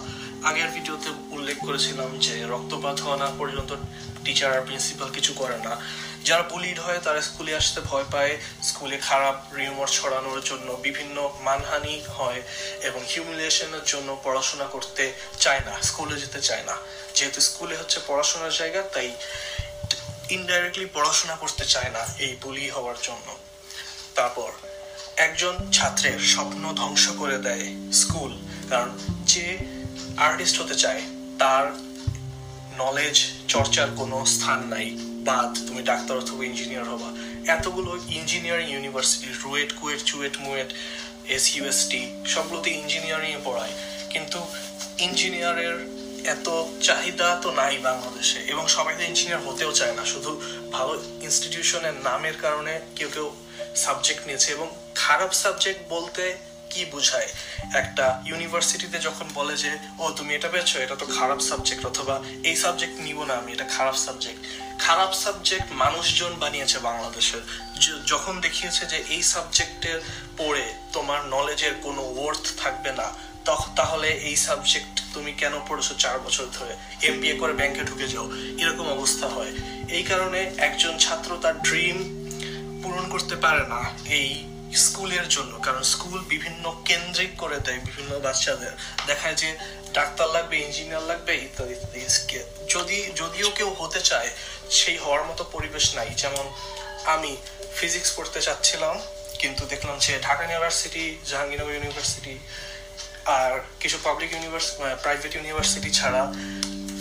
আগের 0.49 0.69
ভিডিওতে 0.69 1.11
উল্লেখ 1.31 1.59
করেছিলাম 1.67 2.19
যে 2.19 2.43
রক্তপাত 2.43 3.01
হওয়া 3.01 3.17
না 3.17 3.31
পর্যন্ত 3.39 3.77
টিচার 4.25 4.59
আর 4.59 4.63
প্রিন্সিপাল 4.67 5.09
কিছু 5.11 5.33
করে 5.35 5.59
না। 5.59 5.81
যারা 6.25 6.43
বুলিড 6.43 6.81
হয়, 6.81 6.99
তারা 6.99 7.21
স্কুলে 7.21 7.57
আসতে 7.57 7.81
ভয় 7.81 8.05
পায়। 8.13 8.39
স্কুলে 8.63 8.99
খারাপ 8.99 9.55
রিউমার 9.55 9.87
ছড়ানোর 9.87 10.41
জন্য 10.45 10.73
বিভিন্ন 10.73 11.39
মানহানি 11.41 12.03
হয় 12.09 12.43
এবং 12.83 13.01
হিউমিলিয়েশনের 13.15 13.85
জন্য 13.87 14.21
পড়াশোনা 14.25 14.65
করতে 14.65 15.13
চায় 15.41 15.61
না, 15.61 15.83
স্কুলে 15.83 16.21
যেতে 16.21 16.41
চায় 16.41 16.63
না। 16.63 16.77
যেহেতু 17.15 17.41
স্কুলে 17.41 17.77
হচ্ছে 17.77 18.01
পড়াশোনার 18.07 18.53
জায়গা, 18.53 18.83
তাই 18.83 19.09
ইনডাইরেক্টলি 20.31 20.87
পড়াশোনা 20.95 21.37
করতে 21.37 21.65
চায় 21.65 21.91
না 21.91 22.03
এই 22.19 22.37
বুলি 22.43 22.71
হওয়ার 22.71 22.97
জন্য। 23.03 23.37
তারপর 24.15 24.53
একজন 25.27 25.55
ছাত্রের 25.77 26.19
স্বপ্ন 26.33 26.63
ধ্বংস 26.81 27.05
করে 27.21 27.39
দেয় 27.47 27.67
স্কুল, 28.01 28.33
কারণ 28.71 28.91
যে 29.33 29.47
আর্টিস্ট 30.27 30.57
হতে 30.63 30.77
চায়, 30.83 31.03
তার 31.41 31.65
নলেজ 32.83 33.17
চর্চার 33.53 33.89
কোনো 34.01 34.17
স্থান 34.35 34.61
নাই। 34.73 34.87
বাদ, 35.29 35.51
তুমি 35.67 35.81
ডাক্তার 35.91 36.21
অথবা 36.23 36.43
ইঞ্জিনিয়ার 36.51 36.87
হবা। 36.93 37.09
এতগুলো 37.55 37.91
engineering 38.19 38.69
university 38.75 39.29
RUET, 39.45 39.71
KUET, 39.79 40.01
CUET, 40.11 40.35
MUET 40.47 40.71
S 41.37 41.45
UST 41.57 42.01
সবগুলোতে 42.33 42.71
ইঞ্জিনিয়ারিং 42.81 43.33
পড়ায়। 43.47 43.75
কিন্তু 44.13 44.39
ইঞ্জিনিয়ারের 45.07 45.77
এত 46.35 46.47
চাহিদা 46.87 47.29
তো 47.43 47.49
নাই 47.61 47.75
বাংলাদেশে, 47.89 48.41
এবং 48.53 48.65
সবাই 48.77 48.95
তো 48.99 49.03
ইঞ্জিনিয়ার 49.11 49.45
হতেও 49.47 49.73
চায় 49.79 49.95
না। 49.99 50.05
শুধু 50.13 50.31
ভালো 50.77 50.93
ইনস্টিটিউশনের 51.27 51.97
নামের 52.09 52.37
কারণে 52.45 52.75
কেউ 52.97 53.09
কেউ 53.15 53.29
সাবজেক্ট 53.85 54.23
নিয়েছে, 54.29 54.49
এবং 54.57 54.69
খারাপ 54.95 55.33
সাবজেক্ট 55.33 55.81
বলতে 55.89 56.37
কি 56.71 56.85
বোঝায়? 56.85 57.29
একটা 57.75 58.23
ইউনিভার্সিটিতে 58.27 58.99
যখন 58.99 59.27
বলে 59.35 59.57
যে, 59.57 59.79
ও, 59.99 60.11
তুমি 60.11 60.35
এটা 60.35 60.49
পেয়েছ, 60.49 60.77
এটা 60.77 60.97
তো 60.97 61.07
খারাপ 61.07 61.39
সাবজেক্ট 61.39 61.87
অথবা 61.87 62.23
এই 62.45 62.57
সাবজেক্ট 62.57 63.01
নিব 63.01 63.25
না 63.25 63.35
আমি, 63.35 63.53
এটা 63.53 63.65
খারাপ 63.65 63.95
সাবজেক্ট 63.95 64.41
খারাপ 64.79 65.13
সাবজেক্ট 65.13 65.73
মানুষজন 65.73 66.35
বানিয়েছে 66.39 66.79
বাংলাদেশের 66.79 67.41
যখন 68.07 68.41
দেখিয়েছে 68.41 68.87
যে 68.87 68.97
এই 68.97 69.23
সাবজেক্টের 69.23 70.01
পড়ে 70.39 70.75
তোমার 70.93 71.25
নলেজের 71.25 71.75
কোনো 71.83 72.03
ওয়ার্থ 72.03 72.47
থাকবে 72.59 72.93
না 72.93 73.13
তখন 73.45 73.75
তাহলে 73.75 74.09
এই 74.09 74.37
সাবজেক্ট 74.37 75.01
তুমি 75.15 75.33
কেন 75.33 75.61
পড়েছো 75.69 75.95
চার 75.95 76.19
বছর 76.19 76.47
ধরে? 76.59 76.75
এমবিএ 77.07 77.35
করে 77.35 77.53
ব্যাংকে 77.53 77.81
ঢুকে 77.81 78.09
যাও। 78.09 78.31
এরকম 78.59 78.89
অবস্থা 78.89 79.29
হয়। 79.29 79.53
এই 79.89 80.03
কারণে 80.03 80.51
একজন 80.59 80.99
ছাত্র 80.99 81.39
তার 81.43 81.63
ড্রিম 81.63 81.97
পূরণ 82.83 83.09
করতে 83.11 83.37
পারে 83.37 83.69
না, 83.69 83.91
এই 84.07 84.50
স্কুলের 84.77 85.29
জন্য, 85.29 85.59
কারণ 85.59 85.83
স্কুল 85.83 86.21
বিভিন্ন 86.29 86.65
কেন্দ্রিক 86.85 87.31
করে 87.39 87.61
দেয়, 87.61 87.79
বিভিন্ন 87.79 88.21
বাচ্চাদের। 88.21 88.73
দেখায় 89.07 89.35
যে 89.35 89.57
ডাক্তার 89.95 90.29
লাগবে, 90.29 90.57
ইঞ্জিনিয়ার 90.57 91.03
লাগবে, 91.03 91.33
ইত্যাদি 91.35 91.73
ইত্যাদি। 91.73 92.39
যদি, 92.69 93.13
যদিও 93.17 93.51
কেউ 93.51 93.71
হতে 93.81 94.01
চায়, 94.01 94.31
সেই 94.71 94.99
হওয়ার 94.99 95.25
মতো 95.25 95.45
পরিবেশ 95.45 95.95
নাই। 95.95 96.09
যেমন 96.17 96.45
আমি 97.05 97.37
ফিজিক্স 97.75 98.11
পড়তে 98.17 98.41
চাচ্ছিলাম, 98.41 99.01
কিন্তু 99.39 99.67
দেখলাম 99.67 99.99
যে 99.99 100.19
ঢাকা 100.23 100.43
ইউনিভার্সিটি 100.45 101.19
জাহাঙ্গীরনগর 101.31 101.73
ইউনিভার্সিটি 101.73 102.39
আর 103.25 103.61
কিছু 103.81 103.99
পাবলিক 104.05 104.33
ইউনিভার্সিটি 104.33 104.77
প্রাইভেট 105.03 105.35
ইউনিভার্সিটি 105.35 105.91
ছাড়া 105.91 106.23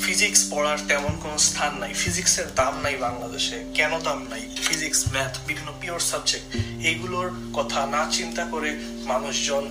ফিজিক্স 0.10 0.42
পড়ার 0.54 0.80
তেমন 0.88 1.14
কোনো 1.24 1.38
স্থান 1.48 1.72
নাই। 1.82 1.94
ফিজিক্সের 2.04 2.48
দাম 2.60 2.74
নাই 2.86 2.96
বাংলাদেশে, 3.06 3.58
কেন 3.78 3.92
দাম 4.08 4.20
নাই? 4.32 4.44
ফিজিক্স 4.68 5.00
ম্যাথ 5.14 5.34
বিভিন্ন 5.48 5.70
পিওর 5.82 6.02
সাবজেক্ট 6.12 6.48
এইগুলোর 6.90 7.28
কথা 7.58 7.82
না 7.96 8.02
চিন্তা 8.18 8.44
করে 8.54 8.70
মানুষজন 9.12 9.64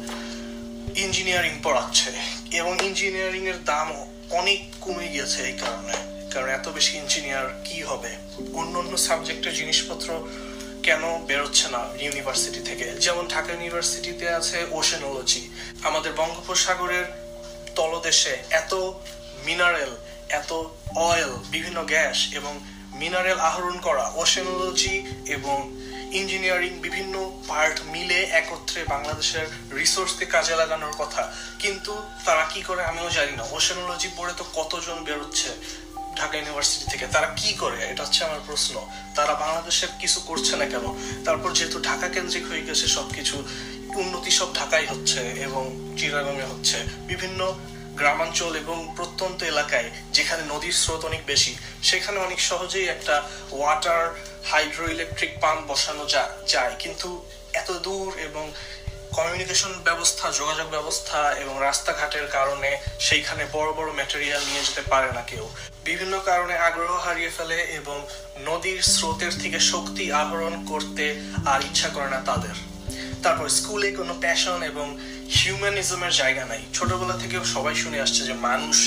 ইঞ্জিনিয়ারিং 1.04 1.54
পড়াচ্ছে। 1.62 2.10
এবং 2.60 2.72
ইঞ্জিনিয়ারিং 2.88 3.42
এর 3.52 3.58
দাম 3.70 3.88
অনেক 4.40 4.60
কমে 4.80 5.06
গিয়েছে 5.14 5.38
এই 5.50 5.56
কারণে, 5.62 5.94
কারণ 6.32 6.48
এত 6.58 6.66
বেশি 6.76 6.92
ইঞ্জিনিয়ার 7.02 7.48
কি 7.66 7.78
হবে? 7.82 8.10
অন্য 8.60 8.74
অন্য 8.82 8.92
সাবজেক্টের 9.08 9.54
জিনিসপত্র 9.60 10.08
কেন 10.86 11.02
বেরোচ্ছে 11.28 11.66
না 11.74 11.82
ইউনিভার্সিটি 12.06 12.60
থেকে? 12.68 12.86
যেমন 13.04 13.24
ঢাকা 13.34 13.50
ইউনিভার্সিটিতে 13.52 14.26
আছে 14.38 14.58
ওশেনোলজি 14.78 15.42
আমাদের 15.88 16.12
বঙ্গোপসাগরের 16.20 17.06
তলদেশে 17.78 18.34
এত 18.60 18.72
মিনারেল 19.46 19.92
এত 20.30 20.52
অয়েল 20.96 21.30
বিভিন্ন 21.50 21.84
গ্যাস 21.84 22.28
এবং 22.32 22.60
মিনারেল 22.94 23.38
আহরণ 23.38 23.78
করা 23.78 24.12
ওশেনোলজি 24.14 25.06
এবং 25.26 25.74
ইঞ্জিনিয়ারিং 26.12 26.78
বিভিন্ন 26.78 27.42
পার্ট 27.48 27.80
মিলে 27.84 28.14
একত্রে 28.14 28.84
বাংলাদেশের 28.88 29.74
রিসোর্সকে 29.76 30.26
কাজে 30.26 30.56
লাগানোর 30.56 30.92
কথা। 30.98 31.34
কিন্তু 31.58 32.02
তারা 32.24 32.44
কি 32.44 32.62
করে 32.62 32.84
আমিও 32.84 33.10
জানি 33.10 33.32
না। 33.32 33.44
ওশেনোলজি 33.50 34.08
পড়ে 34.16 34.32
তো 34.36 34.44
কতজন 34.54 35.04
বেরোচ্ছে 35.04 35.48
ঢাকা 36.16 36.38
ইউনিভার্সিটি 36.38 36.84
থেকে? 36.90 37.06
তারা 37.06 37.26
কি 37.36 37.52
করে? 37.52 37.88
এটা 37.88 38.04
হচ্ছে 38.04 38.24
আমার 38.24 38.40
প্রশ্ন। 38.46 38.90
তারা 39.14 39.34
বাংলাদেশের 39.34 39.88
কিছু 39.98 40.20
করছে 40.20 40.56
না 40.56 40.64
কেন? 40.64 40.98
তারপর 41.24 41.52
যেহেতু 41.52 41.80
ঢাকা 41.82 42.08
কেন্দ্রিক 42.08 42.46
হয়ে 42.46 42.62
গেছে, 42.62 42.86
সবকিছু 42.86 43.48
উন্নতি 43.94 44.30
সব 44.30 44.54
ঢাকায় 44.54 44.86
হচ্ছে 44.86 45.20
এবং 45.20 45.94
চিরাগঙ্গে 45.98 46.44
হচ্ছে। 46.44 46.76
বিভিন্ন 47.06 47.54
গ্রামাঞ্চল 47.96 48.56
এবং 48.56 48.92
প্রত্যন্ত 48.96 49.42
এলাকায় 49.42 49.90
যেখানে 50.28 50.54
নদীর 50.54 50.72
স্রোত 50.72 51.02
অনেক 51.04 51.22
বেশি, 51.26 51.52
সেখানে 51.82 52.18
অনেক 52.18 52.40
সহজেই 52.40 52.86
একটা 52.88 53.22
ওয়াটার 53.50 54.02
হাইড্রো 54.50 54.84
ইলেকট্রিক 54.88 55.32
পাম্প 55.40 55.62
বসানো 55.72 56.04
যায়। 56.46 56.74
কিন্তু 56.78 57.08
এত 57.52 57.68
দূর 57.86 58.08
এবং 58.18 58.44
কমিউনিকেশন 59.16 59.72
ব্যবস্থা, 59.84 60.24
যোগাযোগ 60.30 60.68
ব্যবস্থা 60.70 61.32
এবং 61.32 61.54
রাস্তাঘাটের 61.60 62.26
কারণে 62.26 62.70
সেইখানে 63.00 63.42
বড় 63.52 63.72
বড় 63.72 63.92
ম্যাটেরিয়াল 63.92 64.42
নিয়ে 64.44 64.62
যেতে 64.64 64.82
পারে 64.90 65.12
না 65.12 65.22
কেউ। 65.22 65.44
বিভিন্ন 65.84 66.14
কারণে 66.24 66.54
আগ্রহ 66.58 66.92
হারিয়ে 66.96 67.32
ফেলে 67.36 67.58
এবং 67.80 67.98
নদীর 68.44 68.80
স্রোতের 68.94 69.32
থেকে 69.42 69.58
শক্তি 69.72 70.12
আহরণ 70.12 70.54
করতে 70.68 71.04
আর 71.46 71.60
ইচ্ছা 71.60 71.88
করে 71.88 72.10
না 72.10 72.20
তাদের। 72.26 72.56
তারপর 73.22 73.46
স্কুলে 73.48 73.88
কোনো 73.92 74.14
প্যাশন 74.20 74.58
এবং 74.62 74.86
হিউম্যানিজমের 75.36 76.12
জায়গা 76.12 76.44
নাই। 76.44 76.62
ছোটবেলা 76.74 77.16
থেকেও 77.18 77.42
সবাই 77.44 77.74
শুনে 77.74 77.98
আসছে 78.04 78.22
যে 78.28 78.34
মানুষ 78.48 78.78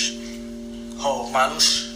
হও, 1.03 1.29
মানুষ 1.29 1.87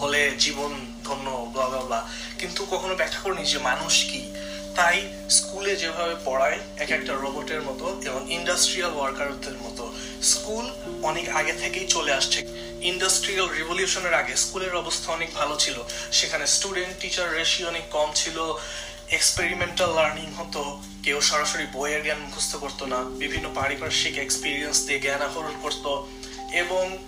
হলে 0.00 0.32
জীবন 0.38 0.80
ধন্য 1.04 1.50
ব্লা 1.52 2.08
কিন্তু 2.38 2.66
কখনো 2.70 2.96
ব্যাখ্যা 2.96 3.20
করিনি 3.20 3.44
যে 3.44 3.58
মানুষ 3.58 4.04
কি। 4.04 4.34
তাই 4.76 5.12
স্কুলে 5.30 5.76
যেভাবে 5.76 6.14
পড়ায়, 6.24 6.58
এক 6.78 6.90
একটা 6.90 7.12
রোবটের 7.12 7.62
মতো 7.62 8.02
এবং 8.04 8.32
ইন্ডাস্ট্রিয়াল 8.32 8.94
ওয়ার্কারদের 8.94 9.52
মতো। 9.52 9.94
স্কুল 10.22 10.70
অনেক 11.02 11.28
আগে 11.28 11.52
থেকেই 11.52 11.86
চলে 11.86 12.12
আসছে। 12.12 12.46
ইন্ডাস্ট্রিয়াল 12.82 13.48
রিভলিউশনের 13.48 14.14
আগে 14.14 14.36
স্কুলের 14.36 14.74
অবস্থা 14.74 15.12
অনেক 15.12 15.34
ভালো 15.34 15.56
ছিল। 15.58 15.74
সেখানে 16.12 16.46
স্টুডেন্ট 16.46 17.00
টিচার 17.00 17.32
রেশিও 17.32 17.68
অনেক 17.68 17.82
কম 17.90 18.10
ছিল। 18.14 18.58
এক্সপেরিমেন্টাল 19.10 19.94
লার্নিং 19.94 20.34
হতো। 20.34 20.82
কেউ 21.02 21.20
সরাসরি 21.20 21.66
বইয়ের 21.72 22.02
জ্ঞান 22.02 22.18
মুখস্থ 22.18 22.56
করতো 22.56 22.86
না। 22.86 22.96
বিভিন্ন 22.96 23.50
পারিপার্শ্বিক 23.54 24.18
এক্সপিরিয়েন্স 24.18 24.86
দিয়ে 24.86 25.00
জ্ঞান 25.00 25.22
আহরণ 25.22 25.52
করতো। 25.62 26.08
এবং 26.52 26.98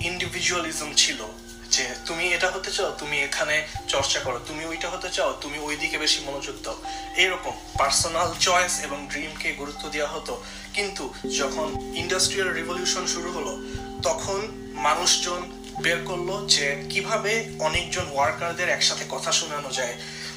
ইন্ডিভিজুয়ালিজম 0.00 0.94
ছিল 0.96 1.24
যে 1.70 1.88
তুমি 2.06 2.32
এটা 2.32 2.50
হতে 2.50 2.72
চাও, 2.72 2.96
তুমি 2.98 3.20
এখানে 3.20 3.66
চর্চা 3.88 4.20
করো, 4.20 4.40
তুমি 4.46 4.64
ওইটা 4.64 4.90
হতে 4.90 5.10
চাও, 5.10 5.38
তুমি 5.40 5.58
ওই 5.58 5.76
দিকে 5.76 5.98
বেশি 5.98 6.24
মনোযোগ 6.26 6.56
দাও। 6.62 6.76
এরকম 7.16 7.52
পার্সোনাল 7.78 8.34
চয়েস 8.40 8.80
এবং 8.84 9.08
ড্রিমকে 9.08 9.52
গুরুত্ব 9.52 9.88
দেওয়া 9.88 10.08
হতো। 10.08 10.42
কিন্তু 10.74 11.14
যখন 11.40 11.94
ইন্ডাস্ট্রিয়াল 11.94 12.52
রিভলিউশন 12.52 13.06
শুরু 13.06 13.32
হলো, 13.32 13.58
তখন 14.02 14.70
মানুষজন 14.72 15.52
বের 15.82 16.04
করল 16.04 16.46
যে 16.46 16.86
কীভাবে 16.90 17.56
অনেকজন 17.60 18.06
ওয়ার্কারদের 18.12 18.68
একসাথে 18.68 19.04
কথা 19.10 19.32
শোনানো 19.32 19.70
যায়। 19.70 19.94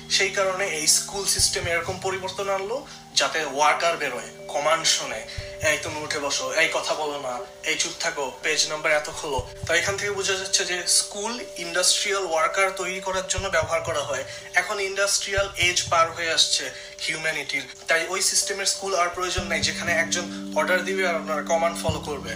সেই 0.09 0.29
কারণে 0.29 0.65
এই 0.67 0.87
স্কুল 0.87 1.25
সিস্টেম 1.25 1.67
এরকম 1.67 1.99
পরিবর্তন 2.01 2.49
আনলো, 2.49 2.87
যাতে 3.15 3.45
ওয়ার্কার 3.45 3.97
বেরোয়। 3.97 4.38
কমান্ড 4.53 4.85
শুনে, 4.97 5.21
এই 5.69 5.77
তুমি 5.83 5.97
উঠে 6.05 6.19
বসো, 6.25 6.45
এই 6.61 6.69
কথা 6.77 6.93
বলো 7.01 7.17
না, 7.27 7.33
এই 7.69 7.75
চুপ 7.81 7.93
থাকো, 8.03 8.25
পেজ 8.43 8.59
নাম্বার 8.71 8.91
এত 8.99 9.09
খোলো। 9.19 9.39
তো 9.67 9.71
এখান 9.79 9.93
থেকে 9.99 10.11
বোঝা 10.19 10.35
যাচ্ছে 10.41 10.61
যে 10.71 10.77
স্কুল 10.99 11.33
ইন্ডাস্ট্রিয়াল 11.65 12.23
ওয়ার্কার 12.27 12.67
তৈরি 12.81 12.99
করার 13.07 13.27
জন্য 13.33 13.45
ব্যবহার 13.55 13.81
করা 13.87 14.03
হয়। 14.09 14.23
এখন 14.61 14.75
ইন্ডাস্ট্রিয়াল 14.89 15.47
এজ 15.67 15.77
পার 15.91 16.07
হয়ে 16.15 16.31
আসছে 16.37 16.63
হিউম্যানিটির। 17.05 17.65
তাই 17.89 18.01
ওই 18.13 18.21
সিস্টেমের 18.29 18.69
স্কুল 18.73 18.93
আর 19.01 19.09
প্রয়োজন 19.15 19.45
নাই, 19.51 19.61
যেখানে 19.67 19.91
একজন 20.03 20.25
অর্ডার 20.59 20.79
দিবে 20.87 21.03
আর 21.09 21.15
আপনার 21.21 21.39
কমান্ড 21.51 21.75
ফলো 21.83 21.99
করবে। 22.09 22.33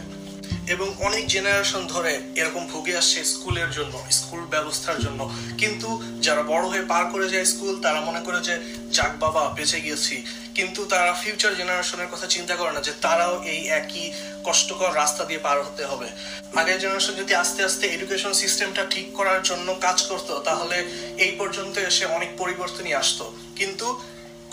এবং 0.68 0.96
অনেক 1.00 1.28
জেনারেশন 1.28 1.88
ধরে 1.88 2.22
এরকম 2.36 2.68
ভুগে 2.68 2.98
আসছে 2.98 3.24
স্কুলের 3.24 3.72
জন্য, 3.72 4.04
স্কুল 4.12 4.40
ব্যবস্থার 4.40 5.00
জন্য। 5.00 5.32
কিন্তু 5.58 6.04
যারা 6.22 6.44
বড় 6.44 6.68
হয়ে 6.68 6.86
পার 6.86 7.06
করে 7.06 7.30
যায় 7.30 7.46
স্কুল, 7.46 7.82
তারা 7.82 8.02
মনে 8.02 8.22
করে 8.22 8.42
যে, 8.42 8.60
যাক 8.92 9.20
বাবা, 9.20 9.50
বেঁচে 9.50 9.82
গিয়েছি 9.82 10.26
কিন্তু 10.56 10.86
তারা 10.86 11.14
ফিউচার 11.14 11.58
জেনারেশনের 11.58 12.08
কথা 12.08 12.28
চিন্তা 12.28 12.56
করে 12.56 12.72
না 12.72 12.82
যে, 12.82 12.92
তারাও 13.02 13.44
এই 13.44 13.68
একই 13.68 14.14
কষ্টকর 14.44 14.96
রাস্তা 14.96 15.26
দিয়ে 15.26 15.40
পার 15.40 15.64
হতে 15.64 15.86
হবে। 15.86 16.08
আগের 16.56 16.80
জেনারেশন 16.80 17.14
যদি 17.14 17.36
আস্তে 17.36 17.64
আস্তে 17.64 17.88
এডুকেশন 17.88 18.34
সিস্টেমটা 18.34 18.86
ঠিক 18.90 19.14
করার 19.14 19.44
জন্য 19.44 19.76
কাজ 19.82 20.02
করতো, 20.02 20.40
তাহলে 20.40 20.76
এই 21.18 21.32
পর্যন্ত 21.38 21.78
এসে 21.78 22.06
অনেক 22.06 22.30
পরিবর্তনই 22.38 22.94
আসতো। 22.94 23.36
কিন্তু 23.56 24.02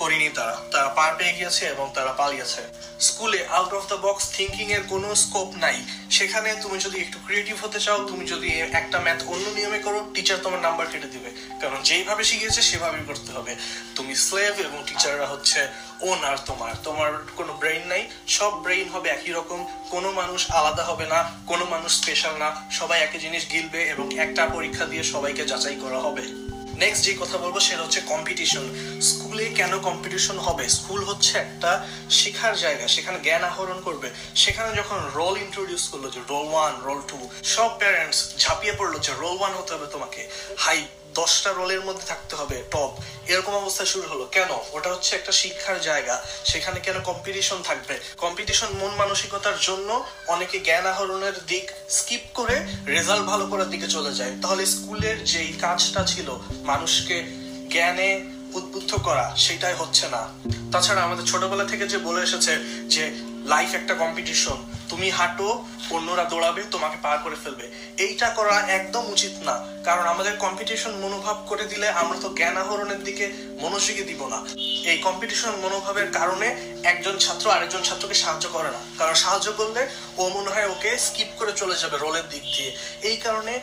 করিনি 0.01 0.29
তারা। 0.29 0.57
তারা 0.71 0.89
পার 0.89 1.15
পেয়ে 1.19 1.33
গিয়েছে 1.33 1.67
এবং 1.67 1.91
তারা 1.95 2.13
পালিয়েছে। 2.13 2.63
স্কুলে 3.01 3.47
out 3.47 3.75
of 3.75 3.87
the 3.87 3.95
box 3.95 4.31
thinking 4.37 4.73
এর 4.73 4.83
কোনো 4.89 5.15
স্কোপ 5.15 5.57
নাই। 5.57 5.85
সেখানে 6.11 6.55
তুমি 6.63 6.79
যদি 6.79 7.01
একটু 7.01 7.19
ক্রিয়েটিভ 7.25 7.65
হতে 7.65 7.81
চাও, 7.81 8.09
তুমি 8.09 8.27
যদি 8.27 8.61
একটা 8.61 9.01
ম্যাথ 9.01 9.23
অন্য 9.27 9.49
নিয়মে 9.49 9.79
করো 9.79 10.11
টিচার 10.15 10.39
তোমার 10.39 10.61
নাম্বার 10.61 10.87
কেটে 10.87 11.09
দিবে। 11.09 11.31
কারণ 11.61 11.83
যেইভাবে 11.83 12.25
শিখিয়েছে, 12.25 12.63
সেভাবেই 12.63 13.01
করতে 13.07 13.33
হবে। 13.33 13.57
তুমি 13.95 14.15
স্লেভ 14.15 14.61
এবং 14.61 14.83
টিচাররা 14.87 15.27
হচ্ছে 15.27 15.69
ওনার 16.01 16.37
তোমার। 16.47 16.75
তোমার 16.85 17.13
কোনো 17.37 17.53
ব্রেইন 17.53 17.87
নাই। 17.87 18.09
সব 18.29 18.63
ব্রেইন 18.63 18.89
হবে 18.89 19.11
একই 19.11 19.33
রকম। 19.33 19.87
কোনো 19.91 20.13
মানুষ 20.13 20.51
আলাদা 20.51 20.85
হবে 20.85 21.07
না। 21.07 21.33
কোনো 21.47 21.65
মানুষ 21.65 22.01
স্পেশাল 22.01 22.37
না। 22.37 22.69
সবাই 22.71 23.03
একই 23.03 23.19
জিনিস 23.19 23.51
গিলবে 23.53 23.83
এবং 23.85 24.19
একটা 24.19 24.47
পরীক্ষা 24.47 24.85
দিয়ে 24.85 25.03
সবাইকে 25.03 25.47
যাচাই 25.47 25.77
করা 25.77 25.99
হবে। 25.99 26.50
নেক্সট 26.83 27.03
যে 27.07 27.13
কথা 27.23 27.37
বলব 27.43 27.57
সেটা 27.69 27.83
হচ্ছে 27.85 28.01
কম্পিটিশন 28.13 28.65
স্কুলে 29.09 29.47
কেন 29.59 29.73
কম্পিটিশন 29.89 30.37
হবে? 30.47 30.65
স্কুল 30.79 31.01
হচ্ছে 31.11 31.33
একটা 31.45 31.71
শেখার 32.19 32.55
জায়গা, 32.65 32.85
সেখানে 32.95 33.19
জ্ঞান 33.27 33.45
আহরণ 33.51 33.79
করবে। 33.87 34.09
সেখানে 34.43 34.71
যখন 34.81 34.99
রোল 35.19 35.35
ইন্ট্রোডিউস 35.45 35.85
করল 35.93 36.05
যে 36.15 36.21
রোল 36.33 36.47
ওয়ান 36.55 36.73
রোল 36.87 37.01
টু 37.11 37.19
সব 37.55 37.71
প্যারেন্টস 37.81 38.19
ঝাঁপিয়ে 38.43 38.75
পড়ল 38.79 38.95
যে 39.07 39.13
রোল 39.23 39.37
ওয়ান 39.41 39.53
হতে 39.59 39.71
হবে 39.75 39.87
তোমাকে। 39.95 40.21
হাই 40.65 40.79
দশটা 41.15 41.53
রোলের 41.53 41.85
মধ্যে 41.85 42.07
থাকতে 42.07 42.37
হবে, 42.37 42.63
টপ। 42.71 42.99
এরকম 43.27 43.53
অবস্থা 43.53 43.85
শুরু 43.85 44.09
হলো। 44.09 44.25
কেন? 44.25 44.49
ওটা 44.73 44.91
হচ্ছে 44.91 45.17
একটা 45.17 45.33
শিক্ষার 45.33 45.81
জায়গা। 45.81 46.27
সেখানে 46.45 46.81
কেন 46.81 47.01
কম্পিটিশন 47.01 47.63
থাকবে? 47.63 48.01
কম্পিটিশন 48.19 48.67
মন 48.73 48.91
মানসিকতার 48.91 49.53
জন্য 49.61 50.07
অনেকে 50.27 50.61
জ্ঞান 50.61 50.87
আহরণের 50.87 51.33
দিক 51.47 51.71
স্কিপ 51.89 52.21
করে 52.35 52.61
রেজাল্ট 52.87 53.27
ভালো 53.27 53.47
করার 53.47 53.71
দিকে 53.71 53.89
চলে 53.89 54.15
যায়। 54.15 54.33
তাহলে 54.43 54.67
স্কুলের 54.67 55.25
যেই 55.25 55.53
কাজটা 55.61 56.05
ছিল, 56.05 56.39
মানুষকে 56.51 57.25
জ্ঞানে 57.71 58.40
উদ্বুদ্ধ 58.55 58.95
করা, 58.95 59.35
সেটাই 59.37 59.75
হচ্ছে 59.75 60.09
না। 60.09 60.29
তাছাড়া 60.73 61.03
আমাদের 61.03 61.25
ছোটবেলা 61.25 61.65
থেকে 61.65 61.89
যে 61.89 61.99
বলে 61.99 62.23
এসেছে 62.23 62.53
যে 62.89 63.11
লাইফ 63.45 63.75
একটা 63.75 63.95
কম্পিটিশন 63.95 64.57
তুমি 64.89 65.11
হাঁটো, 65.11 65.65
অন্যরা 65.91 66.25
দৌড়াবে, 66.25 66.63
তোমাকে 66.71 66.97
পার 67.03 67.19
করে 67.19 67.37
ফেলবে। 67.45 67.71
এইটা 67.99 68.29
করা 68.31 68.61
একদম 68.61 69.05
উচিত 69.13 69.31
না। 69.43 69.67
কারণ 69.85 70.03
আমাদের 70.03 70.37
কম্পিটিশন 70.37 70.91
মনোভাব 70.91 71.47
করে 71.47 71.65
দিলে 71.65 71.89
আমরা 71.89 72.21
তো 72.21 72.29
জ্ঞান 72.29 72.57
আহরণের 72.57 73.05
দিকে 73.05 73.33
মনোযোগী 73.61 74.03
দিব 74.03 74.29
না। 74.29 74.45
এই 74.91 74.99
কম্পিটিশন 74.99 75.51
মনোভাবের 75.51 76.13
কারণে 76.13 76.57
একজন 76.83 77.19
ছাত্র 77.19 77.51
আরেকজন 77.51 77.83
ছাত্রকে 77.83 78.15
সাহায্য 78.15 78.49
করে 78.49 78.71
না। 78.71 78.79
কারণ 78.99 79.15
সাহায্য 79.15 79.53
করলে 79.53 79.89
ও 80.17 80.29
মনে 80.29 80.51
হয় 80.51 80.69
ওকে 80.71 80.99
স্কিপ 80.99 81.29
করে 81.39 81.53
চলে 81.53 81.77
যাবে 81.77 81.99
রোলের 81.99 82.29
দিক 82.29 82.43
দিয়ে। 82.43 82.77
এই 83.03 83.17
কারণে 83.17 83.61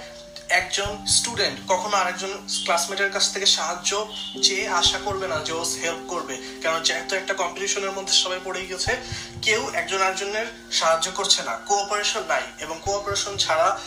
একজন 0.49 1.05
স্টুডেন্ট 1.07 1.59
কখনো 1.67 1.97
আরেকজন 1.97 2.47
ক্লাসমেটের 2.63 3.11
কাছ 3.11 3.33
থেকে 3.33 3.45
সাহায্য 3.45 4.13
চেয়ে 4.43 4.67
আশা 4.67 4.99
করবে 5.05 5.27
না 5.27 5.39
যে 5.39 5.53
ও 5.53 5.63
হেল্প 5.83 6.09
করবে। 6.09 6.37
কারণ 6.63 6.83
যেহেতু 6.83 7.15
একটা 7.15 7.33
কম্পিটিশনের 7.33 7.91
মধ্যে 7.91 8.13
সবাই 8.13 8.39
পড়ে 8.43 8.65
গেছে 8.65 8.97
কেউ 9.41 9.69
একজন 9.73 10.01
আরেকজনের 10.01 10.45
সাহায্য 10.71 11.11
করছে 11.11 11.43
না। 11.43 11.57
কোঅপারেশন 11.57 12.23
নাই 12.27 12.41
এবং 12.59 12.79
কোঅপারেশন 12.85 13.37
ছাড়া 13.37 13.79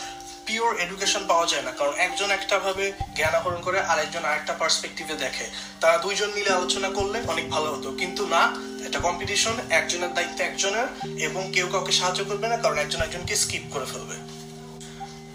পিওর 0.45 0.79
এডুকেশন 0.79 1.27
পাওয়া 1.27 1.45
যায় 1.47 1.61
না। 1.61 1.71
কারণ 1.71 1.93
একজন 1.93 2.31
একটা 2.31 2.59
ভাবে 2.59 2.91
জ্ঞান 3.15 3.35
আহরণ 3.35 3.61
করে, 3.61 3.79
আরেকজন 3.79 4.25
আরেকটা 4.25 4.53
পার্সপেক্টিভে 4.53 5.13
দেখে। 5.13 5.49
তারা 5.81 5.97
দুইজন 5.97 6.31
মিলে 6.33 6.53
আলোচনা 6.53 6.89
করলে 6.89 7.21
অনেক 7.27 7.49
ভালো 7.49 7.73
হতো। 7.73 7.91
কিন্তু 7.91 8.27
না, 8.27 8.55
এটা 8.87 8.99
কম্পিটিশন 8.99 9.53
একজনের 9.69 10.13
দায়িত্ব 10.13 10.41
একজনের 10.41 11.17
এবং 11.19 11.51
কেউ 11.53 11.67
কাউকে 11.67 11.91
সাহায্য 11.91 12.23
করবে 12.23 12.47
না, 12.47 12.57
কারণ 12.57 12.77
একজন 12.77 13.01
একজনকে 13.01 13.35
স্কিপ 13.35 13.61
করে 13.73 13.85
ফেলবে। 13.85 14.30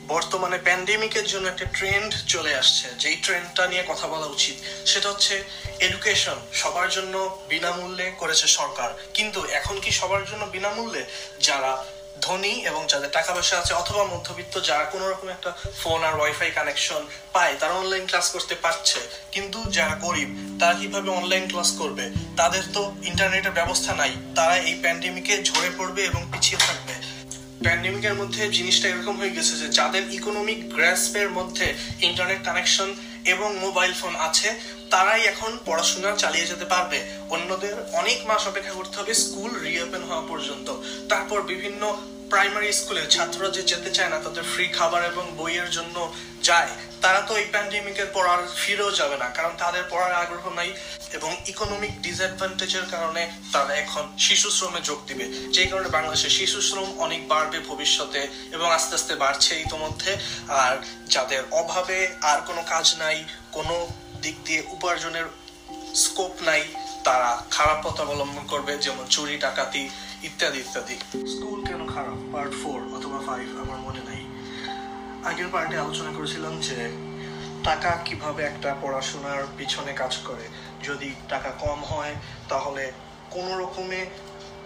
বর্তমানে 0.09 0.59
প্যান্ডেমিকের 0.59 1.27
জন্য 1.27 1.49
একটা 1.49 1.65
ট্রেন্ড 1.65 2.15
চলে 2.27 2.55
আসছে। 2.55 2.89
যেই 2.99 3.17
ট্রেন্ডটা 3.17 3.67
নিয়ে 3.67 3.85
কথা 3.89 4.07
বলা 4.07 4.27
উচিত, 4.27 4.87
সেটা 4.89 5.09
হচ্ছে 5.09 5.45
এডুকেশন 5.81 6.37
সবার 6.53 6.89
জন্য 6.91 7.41
বিনামূল্যে 7.49 8.13
করেছে 8.19 8.47
সরকার। 8.47 8.91
কিন্তু 9.15 9.45
এখন 9.45 9.81
কি 9.81 9.91
সবার 9.91 10.25
জন্য 10.25 10.45
বিনামূল্যে? 10.45 11.05
যারা 11.41 11.85
ধনী 12.21 12.49
এবং 12.49 12.87
যাদের 12.89 13.11
টাকা 13.11 13.33
পয়সা 13.35 13.59
আছে 13.59 13.75
অথবা 13.75 14.05
মধ্যবিত্ত, 14.05 14.61
যারা 14.61 14.85
কোনো 14.85 15.11
রকম 15.11 15.29
একটা 15.29 15.53
ফোন 15.83 16.05
আর 16.05 16.15
ওয়াইফাই 16.19 16.51
কানেকশন 16.51 17.07
পায়, 17.33 17.55
তারা 17.61 17.73
অনলাইন 17.73 18.07
ক্লাস 18.07 18.31
করতে 18.31 18.55
পারছে। 18.55 19.01
কিন্তু 19.33 19.65
যারা 19.71 19.95
গরিব, 19.95 20.57
তারা 20.61 20.75
কীভাবে 20.75 21.11
অনলাইন 21.11 21.49
ক্লাস 21.49 21.73
করবে? 21.79 22.11
তাদের 22.37 22.63
তো 22.73 22.95
ইন্টারনেটের 23.03 23.51
ব্যবস্থা 23.51 23.95
নাই। 23.95 24.13
তারা 24.37 24.57
এই 24.57 24.75
প্যান্ডেমিকে 24.83 25.43
ঝরে 25.43 25.71
পড়বে 25.79 26.03
এবং 26.05 26.27
পিছিয়ে 26.33 26.61
থাকবে। 26.67 26.86
প্যান্ডেমিকের 27.65 28.15
মধ্যে 28.21 28.43
জিনিসটা 28.57 28.87
এরকম 28.89 29.15
হয়ে 29.21 29.37
গেছে 29.37 29.53
যে 29.61 29.67
যাদের 29.79 30.05
ইকোনমিক 30.19 30.61
গ্র্যাসপের 30.75 31.29
মধ্যে 31.39 31.67
ইন্টারনেট 32.09 32.41
কানেকশন 32.45 32.89
এবং 33.35 33.49
মোবাইল 33.65 33.93
ফোন 34.01 34.15
আছে, 34.29 34.49
তারাই 34.93 35.23
এখন 35.33 35.53
পড়াশোনা 35.67 36.11
চালিয়ে 36.23 36.49
যেতে 36.51 36.67
পারবে। 36.73 36.99
অন্যদের 37.37 37.75
অনেক 38.01 38.19
মাস 38.29 38.43
অপেক্ষা 38.51 38.75
করতে 38.79 38.95
হবে 39.01 39.13
স্কুল 39.25 39.51
রিওপেন 39.65 40.03
হওয়া 40.09 40.25
পর্যন্ত। 40.31 40.69
তারপর 41.11 41.39
বিভিন্ন 41.53 41.83
প্রাইমারি 42.33 42.69
স্কুলে 42.81 43.03
ছাত্ররা 43.15 43.49
যে 43.57 43.63
যেতে 43.73 43.91
চায় 43.97 44.11
না, 44.13 44.19
তাদের 44.27 44.45
ফ্রি 44.53 44.67
খাবার 44.79 45.03
এবং 45.13 45.25
বইয়ের 45.39 45.69
জন্য 45.77 45.97
যায়, 46.49 46.73
তারা 47.05 47.21
তো 47.29 47.33
এই 47.41 47.47
প্যান্ডেমিকের 47.55 48.09
পর 48.15 48.25
আর 48.35 48.41
ফিরেও 48.63 48.91
যাবে 49.01 49.17
না, 49.23 49.29
কারণ 49.37 49.53
তাদের 49.63 49.85
পড়ার 49.93 50.13
আগ্রহ 50.23 50.45
নাই 50.61 50.71
এবং 51.17 51.31
ইকোনমিক 51.53 51.93
ডিসঅ্যাডভান্টেজের 52.05 52.87
কারণে 52.95 53.23
তারা 53.55 53.73
এখন 53.83 54.05
শিশু 54.27 54.49
শ্রমে 54.57 54.81
যোগ 54.89 54.99
দিবে, 55.09 55.25
যেই 55.55 55.69
কারণে 55.71 55.89
বাংলাদেশে 55.97 56.31
শিশু 56.39 56.59
শ্রম 56.69 56.89
অনেক 57.05 57.21
বাড়বে 57.33 57.59
ভবিষ্যতে 57.71 58.21
এবং 58.57 58.67
আস্তে 58.77 58.95
আস্তে 58.99 59.15
বাড়ছে 59.23 59.53
ইতোমধ্যে। 59.67 60.13
আর 60.65 60.75
যাদের 61.15 61.43
অভাবে 61.61 61.99
আর 62.31 62.39
কোনো 62.49 62.63
কাজ 62.73 62.87
নাই, 63.03 63.17
কোনো 63.57 63.75
দিক 64.25 64.37
দিয়ে 64.47 64.61
উপার্জনের 64.77 65.27
স্কোপ 66.05 66.35
নাই, 66.49 66.63
তারা 67.07 67.31
খারাপ 67.57 67.79
পথ 67.85 67.97
অবলম্বন 68.05 68.45
করবে, 68.53 68.73
যেমন 68.85 69.05
চুরি, 69.15 69.37
ডাকাতি 69.45 69.85
ইত্যাদি 70.27 70.59
ইত্যাদি। 70.59 70.95
স্কুল 71.27 71.65
কেন 71.65 71.87
খারাপ? 71.87 72.17
পার্ট 72.33 72.55
ফোর 72.63 72.97
অথবা 72.97 73.19
ফাইভ 73.27 73.61
আমার 73.61 73.79
মনে 73.79 74.01
নাই। 74.01 74.23
আগের 75.25 75.47
পার্টে 75.53 75.77
আলোচনা 75.77 76.13
করেছিলাম 76.17 76.61
যে, 76.61 76.77
টাকা 77.65 78.03
কীভাবে 78.05 78.43
একটা 78.45 78.77
পড়াশোনার 78.83 79.45
পিছনে 79.59 79.93
কাজ 79.93 80.17
করে। 80.17 80.49
যদি 80.83 81.15
টাকা 81.29 81.51
কম 81.51 81.85
হয়, 81.85 82.15
তাহলে 82.49 82.93
কোনো 83.31 83.59
রকমে 83.59 84.07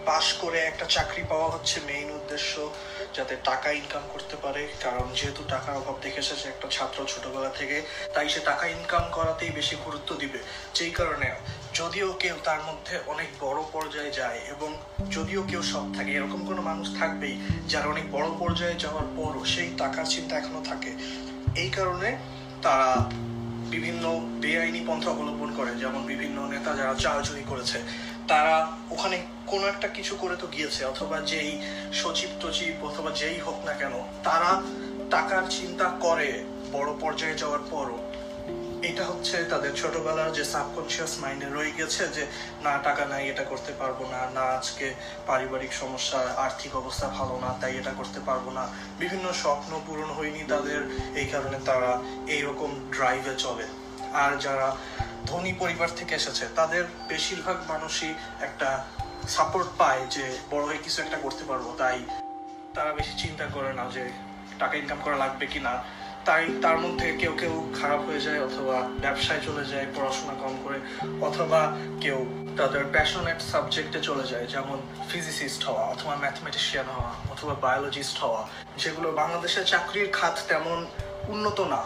পাশ 0.05 0.33
করে 0.33 0.59
একটা 0.59 0.85
চাকরি 0.85 1.23
পাওয়া 1.29 1.51
হচ্ছে 1.51 1.81
মেইন 1.87 2.11
উদ্দেশ্য। 2.11 2.71
যাতে 3.17 3.35
টাকা 3.45 3.69
ইনকাম 3.81 4.05
করতে 4.13 4.37
পারে, 4.45 4.63
কারণ 4.85 5.07
যেহেতু 5.19 5.43
টাকার 5.49 5.75
অভাব 5.81 5.97
দেখেছে 6.07 6.33
সে 6.41 6.47
একটা 6.49 6.69
ছাত্র 6.77 6.99
ছোটবেলা 7.13 7.51
থেকে, 7.59 7.77
তাই 8.15 8.29
সে 8.29 8.41
টাকা 8.51 8.65
ইনকাম 8.67 9.05
করাতেই 9.17 9.53
বেশি 9.59 9.75
গুরুত্ব 9.85 10.11
দিবে। 10.23 10.39
যেই 10.75 10.91
কারণে 10.91 11.29
যদিও 11.75 12.09
কেউ 12.23 12.37
তার 12.45 12.61
মধ্যে 12.69 12.95
অনেক 13.07 13.29
বড় 13.41 13.61
পর্যায়ে 13.73 14.13
যায় 14.21 14.39
এবং 14.55 14.71
যদিও 15.11 15.43
কেউ 15.51 15.63
সব 15.73 15.85
থাকে, 15.97 16.11
এরকম 16.13 16.41
কোনো 16.47 16.61
মানুষ 16.63 16.89
থাকবেই 17.01 17.35
যারা 17.73 17.87
অনেক 17.89 18.07
বড় 18.13 18.29
পর্যায়ে 18.39 18.77
যাওয়ার 18.85 19.07
পরও 19.17 19.43
সেই 19.45 19.71
টাকার 19.79 20.07
চিন্তা 20.15 20.35
এখনও 20.39 20.63
থাকে। 20.71 20.91
এই 21.63 21.71
কারণে 21.77 22.09
তারা 22.63 22.91
বিভিন্ন 23.75 24.05
বেআইনি 24.43 24.81
পন্থা 24.87 25.11
অবলম্বন 25.11 25.51
করে, 25.59 25.73
যেমন 25.83 26.01
বিভিন্ন 26.07 26.39
নেতা 26.53 26.71
যারা 26.77 26.95
চাল 26.95 27.19
চুরি 27.23 27.45
করেছে। 27.51 27.79
তারা 28.29 28.69
ওখানে 28.91 29.23
কোনো 29.47 29.67
একটা 29.67 29.89
কিছু 29.89 30.17
করে 30.17 30.37
তো 30.37 30.47
গিয়েছে, 30.47 30.85
অথবা 30.85 31.21
যেই 31.21 31.63
সচিব 31.93 32.29
টচিব 32.41 32.85
অথবা 32.85 33.11
যেই 33.11 33.39
হোক 33.39 33.65
না 33.65 33.73
কেন, 33.73 33.93
তারা 34.25 34.63
টাকার 35.11 35.43
চিন্তা 35.51 35.93
করে 36.01 36.45
বড় 36.73 36.93
পর্যায়ে 37.01 37.35
যাওয়ার 37.35 37.59
পরও। 37.71 37.99
এটা 38.83 39.05
হচ্ছে 39.05 39.45
তাদের 39.45 39.75
ছোটবেলার 39.75 40.33
যে 40.33 40.45
সাবকনশিয়াস 40.45 41.19
মাইন্ডে 41.19 41.47
রয়ে 41.47 41.71
গেছে 41.71 42.09
যে, 42.09 42.27
না, 42.63 42.79
টাকা 42.79 43.05
নাই, 43.05 43.29
এটা 43.29 43.45
করতে 43.45 43.73
পারব 43.79 44.07
না 44.11 44.31
না, 44.35 44.41
আজকে 44.41 44.95
পারিবারিক 45.27 45.73
সমস্যা, 45.73 46.19
আর্থিক 46.37 46.77
অবস্থা 46.77 47.09
ভালো 47.09 47.39
না, 47.41 47.55
তাই 47.61 47.77
এটা 47.77 47.93
করতে 47.97 48.21
পারব 48.21 48.51
না। 48.51 48.69
বিভিন্ন 48.99 49.33
স্বপ্ন 49.33 49.81
পূরণ 49.87 50.11
হয়নি 50.11 50.45
তাদের, 50.49 50.81
এই 51.15 51.27
কারণে 51.27 51.59
তারা 51.65 52.01
এইরকম 52.27 52.71
ড্রাইভে 52.91 53.35
চলে। 53.39 53.67
আর 54.13 54.37
যারা 54.37 54.77
ধনী 55.27 55.53
পরিবার 55.53 55.89
থেকে 55.97 56.15
এসেছে। 56.15 56.49
তাদের 56.57 56.85
বেশিরভাগ 57.09 57.57
মানুষই 57.69 58.15
একটা 58.41 58.85
সাপোর্ট 59.29 59.69
পায় 59.79 60.07
যে, 60.11 60.39
বড় 60.51 60.65
হয়ে 60.65 60.79
কিছু 60.79 61.03
একটা 61.03 61.17
করতে 61.17 61.45
পারব। 61.45 61.75
তাই 61.79 62.03
তারা 62.75 62.93
বেশি 62.93 63.19
চিন্তা 63.19 63.47
করে 63.47 63.73
না 63.73 63.85
যে, 63.91 64.11
টাকা 64.59 64.77
ইনকাম 64.77 64.99
করা 65.05 65.17
লাগবে 65.17 65.47
কি 65.47 65.61
না 65.61 65.85
তাই 66.25 66.49
তার 66.63 66.79
মধ্যে 66.79 67.17
কেউ 67.17 67.37
কেউ 67.41 67.75
খারাপ 67.81 68.01
হয়ে 68.01 68.21
যায় 68.21 68.45
অথবা 68.45 68.81
ব্যবসায় 69.01 69.41
চলে 69.47 69.65
যায়, 69.65 69.87
পড়াশোনা 69.97 70.35
কম 70.35 70.61
করে, 70.65 70.81
অথবা 71.27 71.77
কেউ 72.01 72.27
তাদের 72.59 72.85
প্যাশনেট 72.93 73.43
সাবজেক্টে 73.43 74.01
চলে 74.01 74.29
যায়, 74.29 74.47
যেমন 74.47 74.79
ফিজিসিস্ট 75.09 75.65
হওয়া, 75.65 75.85
অথবা 75.87 76.17
ম্যাথমেটিশিয়ান 76.17 76.87
হওয়া, 76.87 77.11
অথবা 77.31 77.55
বায়োলজিস্ট 77.55 78.19
হওয়া। 78.19 78.49
যেগুলো 78.79 79.13
বাংলাদেশের 79.13 79.65
চাকরির 79.65 80.09
খাত 80.13 80.39
তেমন 80.49 80.87
উন্নত 81.29 81.61
না। 81.61 81.85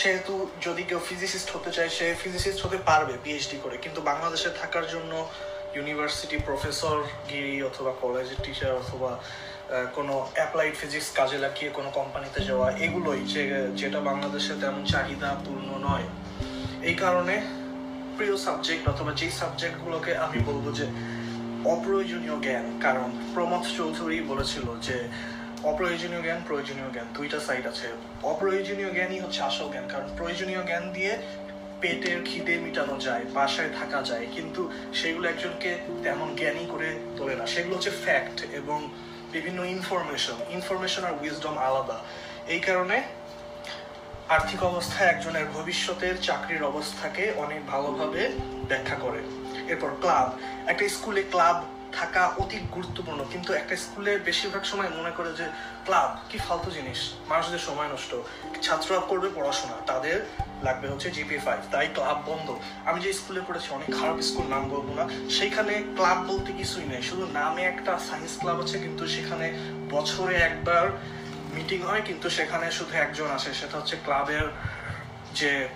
সেহেতু 0.00 0.34
যদি 0.66 0.82
কেউ 0.82 1.00
ফিজিসিস্ট 1.08 1.48
হতে 1.56 1.70
চায়, 1.76 1.90
সে 1.98 2.06
ফিজিসিস্ট 2.22 2.60
হতে 2.64 2.78
পারবে 2.88 3.14
পিএইচডি 3.24 3.56
করে। 3.64 3.76
কিন্তু 3.84 4.00
বাংলাদেশে 4.10 4.50
থাকার 4.60 4.86
জন্য 4.94 5.12
ইউনিভার্সিটি 5.76 6.36
প্রফেসর 6.46 6.96
গিরি 7.30 7.56
অথবা 7.62 7.92
কলেজের 8.02 8.40
টিচার 8.44 8.72
অথবা 8.82 9.10
কোনো 9.96 10.14
অ্যাপ্লাইড 10.36 10.74
ফিজিক্স 10.80 11.08
কাজে 11.18 11.38
লাগিয়ে 11.44 11.70
কোনো 11.78 11.90
কোম্পানিতে 11.98 12.40
যাওয়া, 12.48 12.68
এগুলোই 12.86 13.20
যে, 13.34 13.42
যেটা 13.80 14.00
বাংলাদেশে 14.00 14.54
তেমন 14.62 14.82
চাহিদা 14.92 15.30
পূর্ণ 15.44 15.68
নয়। 15.88 16.06
এই 16.88 16.96
কারণে 17.02 17.34
প্রিয় 18.16 18.36
সাবজেক্ট 18.46 18.84
অথবা 18.88 19.12
যেই 19.20 19.32
সাবজেক্টগুলোকে 19.40 20.12
আমি 20.24 20.38
বলব 20.48 20.66
যে 20.78 20.86
অপ্রয়োজনীয় 21.74 22.36
জ্ঞান, 22.44 22.66
কারণ 22.86 23.08
প্রমথ 23.34 23.64
চৌধুরী 23.78 24.18
বলেছিল 24.30 24.66
যে 24.86 24.96
অপ্রয়োজনীয় 25.68 26.22
জ্ঞান, 26.22 26.40
প্রয়োজনীয় 26.48 26.90
জ্ঞান, 26.94 27.08
দুইটা 27.16 27.38
সাইড 27.46 27.64
আছে। 27.72 27.86
অপ্রয়োজনীয় 28.22 28.90
জ্ঞানই 28.96 29.20
হচ্ছে 29.24 29.40
আসল 29.42 29.66
জ্ঞান, 29.72 29.86
কারণ 29.92 30.08
প্রয়োজনীয় 30.18 30.62
জ্ঞান 30.68 30.84
দিয়ে 30.96 31.12
পেটের 31.80 32.18
খিদে 32.28 32.54
মিটানো 32.64 32.96
যায়, 33.06 33.24
বাসায় 33.36 33.70
থাকা 33.78 34.00
যায়, 34.02 34.26
কিন্তু 34.34 34.70
সেগুলো 35.00 35.28
একজনকে 35.28 35.70
তেমন 36.04 36.28
জ্ঞানী 36.40 36.64
করে 36.72 36.88
তোলে 37.16 37.34
না। 37.40 37.44
সেগুলো 37.54 37.74
হচ্ছে 37.76 37.92
ফ্যাক্ট 38.04 38.38
এবং 38.60 38.78
বিভিন্ন 39.34 39.60
ইনফরমেশন 39.76 40.36
ইনফরমেশন 40.56 41.02
আর 41.04 41.14
উইজডম 41.22 41.54
আলাদা। 41.68 41.98
এই 42.54 42.60
কারণে 42.68 42.96
আর্থিক 44.36 44.60
অবস্থা 44.70 45.00
একজনের 45.04 45.46
ভবিষ্যতের 45.56 46.14
চাকরির 46.26 46.62
অবস্থাকে 46.70 47.24
অনেক 47.44 47.60
ভালোভাবে 47.72 48.22
ব্যাখ্যা 48.70 48.96
করে। 49.04 49.20
এরপর 49.72 49.90
ক্লাব 50.02 50.28
একটা 50.70 50.84
স্কুলে 50.96 51.22
ক্লাব 51.32 51.56
থাকা 51.92 52.26
অতি 52.38 52.58
গুরুত্বপূর্ণ। 52.72 53.24
কিন্তু 53.32 53.52
একটা 53.52 53.76
স্কুলে 53.76 54.18
বেশিরভাগ 54.18 54.62
সময় 54.62 54.88
মনে 54.88 55.10
করে 55.10 55.32
যে, 55.32 55.46
ক্লাব, 55.84 56.18
কি 56.28 56.38
ফালতু 56.38 56.70
জিনিস। 56.70 57.10
মানুষদের 57.28 57.58
সময় 57.58 57.88
নষ্ট। 57.88 58.14
ছাত্ররা 58.62 59.00
করবে 59.00 59.28
পড়াশোনা। 59.34 59.74
তাদের 59.86 60.26
লাগবে 60.62 60.88
হচ্ছে 60.88 61.10
জিপি 61.10 61.38
ফাইভ 61.38 61.72
তাই 61.72 61.88
ক্লাব 61.94 62.22
বন্ধ। 62.26 62.58
আমি 62.84 63.00
যে 63.00 63.12
স্কুলে 63.12 63.40
পড়েছি, 63.48 63.68
অনেক 63.70 64.00
খারাপ 64.00 64.20
স্কুল, 64.20 64.46
নাম 64.46 64.68
বলব 64.68 64.94
না। 64.94 65.30
সেইখানে 65.30 65.82
ক্লাব 65.96 66.18
বলতে 66.26 66.52
কিছুই 66.52 66.84
নেই। 66.84 67.02
শুধু 67.02 67.26
নামে 67.32 67.62
একটা 67.62 67.98
সায়েন্স 67.98 68.38
ক্লাব 68.38 68.60
আছে, 68.60 68.78
কিন্তু 68.78 69.06
সেখানে 69.06 69.52
বছরে 69.90 70.34
একবার 70.36 70.90
মিটিং 71.54 71.82
হয়, 71.82 72.02
কিন্তু 72.04 72.30
সেখানে 72.30 72.70
শুধু 72.70 72.96
একজন 72.96 73.26
আসে। 73.30 73.54
সেটা 73.54 73.78
হচ্ছে 73.78 73.96
ক্লাবের 74.04 74.46
যে 75.34 75.68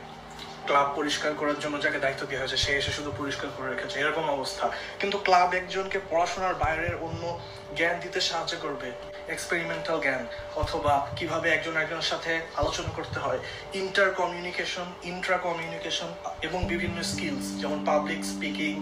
ক্লাব 0.66 0.92
পরিষ্কার 0.96 1.34
করার 1.34 1.58
জন্য 1.60 1.82
যাকে 1.82 1.98
দায়িত্ব 1.98 2.26
দেওয়া 2.26 2.42
হয়েছে, 2.42 2.56
সে 2.56 2.72
এসে 2.76 2.92
শুধু 2.92 3.12
পরিষ্কার 3.18 3.48
করে 3.56 3.74
রেখেছে। 3.74 4.00
এরকম 4.00 4.24
অবস্থা। 4.30 4.70
কিন্তু 5.00 5.18
ক্লাব 5.18 5.54
একজনকে 5.54 5.98
পড়াশোনার 6.10 6.54
বাইরের 6.54 6.94
অন্য 6.96 7.40
জ্ঞান 7.76 8.00
দিতে 8.00 8.20
সাহায্য 8.20 8.56
করবে। 8.62 8.92
এক্সপেরিমেন্টাল 9.28 10.00
জ্ঞান। 10.00 10.26
অথবা 10.56 11.08
কীভাবে 11.16 11.50
একজন 11.50 11.76
একজনের 11.76 12.02
সাথে 12.02 12.40
আলোচনা 12.56 12.88
করতে 12.88 13.20
হয়। 13.20 13.38
ইন্টার 13.74 14.14
কমিউনিকেশন 14.14 14.84
ইন্ট্রা 15.02 15.38
কমিউনিকেশন 15.38 16.08
এবং 16.42 16.64
বিভিন্ন 16.66 17.02
স্কিলস 17.02 17.60
যেমন 17.60 17.84
পাবলিক 17.84 18.24
স্পিকিং 18.24 18.74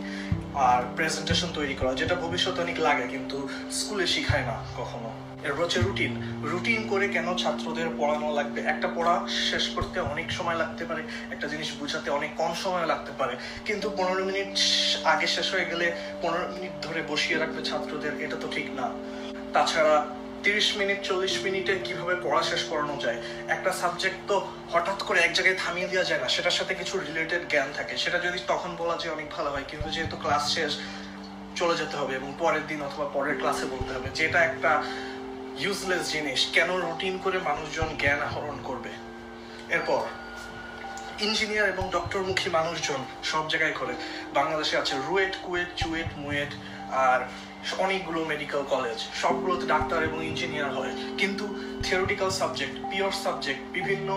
আর 0.55 0.83
প্রেজেন্টেশন 0.97 1.49
তৈরি 1.55 1.75
করা, 1.75 1.95
যেটা 1.95 2.15
ভবিষ্যতে 2.15 2.61
অনেক 2.63 2.81
লাগে, 2.81 3.09
কিন্তু 3.09 3.49
স্কুলে 3.73 4.07
শিখায় 4.07 4.43
না 4.43 4.65
কখনো। 4.77 5.32
এরপর 5.47 5.63
হচ্ছে 5.65 5.81
রুটিন 5.87 6.13
রুটিন 6.53 6.81
করে 6.89 7.07
কেন 7.17 7.29
ছাত্রদের 7.43 7.89
পড়ানো 7.99 8.29
লাগবে? 8.39 8.61
একটা 8.73 8.89
পড়া 8.97 9.15
শেষ 9.51 9.65
করতে 9.75 9.97
অনেক 10.13 10.29
সময় 10.39 10.59
লাগতে 10.63 10.85
পারে, 10.91 11.03
একটা 11.35 11.47
জিনিস 11.53 11.69
বোঝাতে 11.81 12.09
অনেক 12.19 12.31
কম 12.41 12.53
সময় 12.65 12.87
লাগতে 12.93 13.13
পারে। 13.21 13.35
কিন্তু 13.69 13.87
পনেরো 13.99 14.23
মিনিট 14.31 14.53
আগে 15.13 15.27
শেষ 15.27 15.47
হয়ে 15.55 15.67
গেলে 15.71 15.87
পনেরো 16.23 16.47
মিনিট 16.57 16.75
ধরে 16.87 17.01
বসিয়ে 17.11 17.37
রাখবে 17.43 17.61
ছাত্রদের, 17.69 18.13
এটা 18.25 18.37
তো 18.43 18.47
ঠিক 18.55 18.67
না। 18.79 18.87
তাছাড়া 19.55 19.97
তিরিশ 20.45 20.69
মিনিট, 20.81 20.99
চল্লিশ 21.09 21.35
মিনিটে 21.45 21.75
কীভাবে 21.87 22.15
পড়া 22.25 22.43
শেষ 22.51 22.63
করানো 22.71 22.95
যায়? 23.05 23.19
একটা 23.55 23.71
সাবজেক্ট 23.81 24.21
তো 24.31 24.37
হঠাৎ 24.73 24.99
করে 25.09 25.19
এক 25.21 25.33
জায়গায় 25.37 25.59
থামিয়ে 25.63 25.89
দেওয়া 25.93 26.07
যায় 26.11 26.21
না, 26.23 26.29
সেটার 26.35 26.57
সাথে 26.59 26.73
কিছু 26.81 26.95
রিলেটেড 27.09 27.43
জ্ঞান 27.53 27.69
থাকে। 27.79 27.95
সেটা 28.03 28.19
যদি 28.27 28.39
তখন 28.53 28.71
বলা 28.83 28.97
যায় 29.01 29.13
অনেক 29.17 29.29
ভালো 29.37 29.49
হয়, 29.55 29.67
কিন্তু 29.71 29.89
যেহেতু 29.95 30.17
ক্লাস 30.25 30.45
শেষ, 30.57 30.73
চলে 31.61 31.75
যেতে 31.81 31.97
হবে 32.01 32.13
এবং 32.21 32.31
পরের 32.43 32.65
দিন 32.71 32.81
অথবা 32.89 33.07
পরের 33.17 33.37
ক্লাসে 33.41 33.67
বলতে 33.75 33.91
হবে। 33.97 34.09
যেটা 34.19 34.39
একটা 34.51 34.73
ইউজলেস 35.61 36.05
জিনিস। 36.15 36.41
কেন 36.57 36.71
রুটিন 36.85 37.15
করে 37.25 37.39
মানুষজন 37.49 37.89
জ্ঞান 38.01 38.21
আহরণ 38.29 38.57
করবে? 38.69 38.93
এরপর 39.77 40.03
ইঞ্জিনিয়ার 41.27 41.73
এবং 41.75 41.85
ডক্টরমুখী 41.97 42.49
মানুষজন 42.59 43.01
সব 43.31 43.45
জায়গায় 43.53 43.77
করে 43.81 43.95
বাংলাদেশে 44.39 44.75
আছে 44.83 44.95
রুয়েট, 45.09 45.35
কুয়েট, 45.45 45.71
চুয়েট, 45.81 46.11
মুয়েট 46.23 46.53
আর 47.07 47.21
অনেকগুলো 47.85 48.21
মেডিকেল 48.33 48.63
কলেজ 48.75 48.99
সবগুলোতে 49.23 49.65
ডাক্তার 49.75 49.99
এবং 50.09 50.19
ইঞ্জিনিয়ার 50.31 50.71
হয়। 50.77 50.93
কিন্তু 51.21 51.45
থিওরিটিক্যাল 51.85 52.31
সাবজেক্ট 52.41 52.75
পিওর 52.91 53.13
সাবজেক্ট 53.25 53.63
বিভিন্ন 53.77 54.09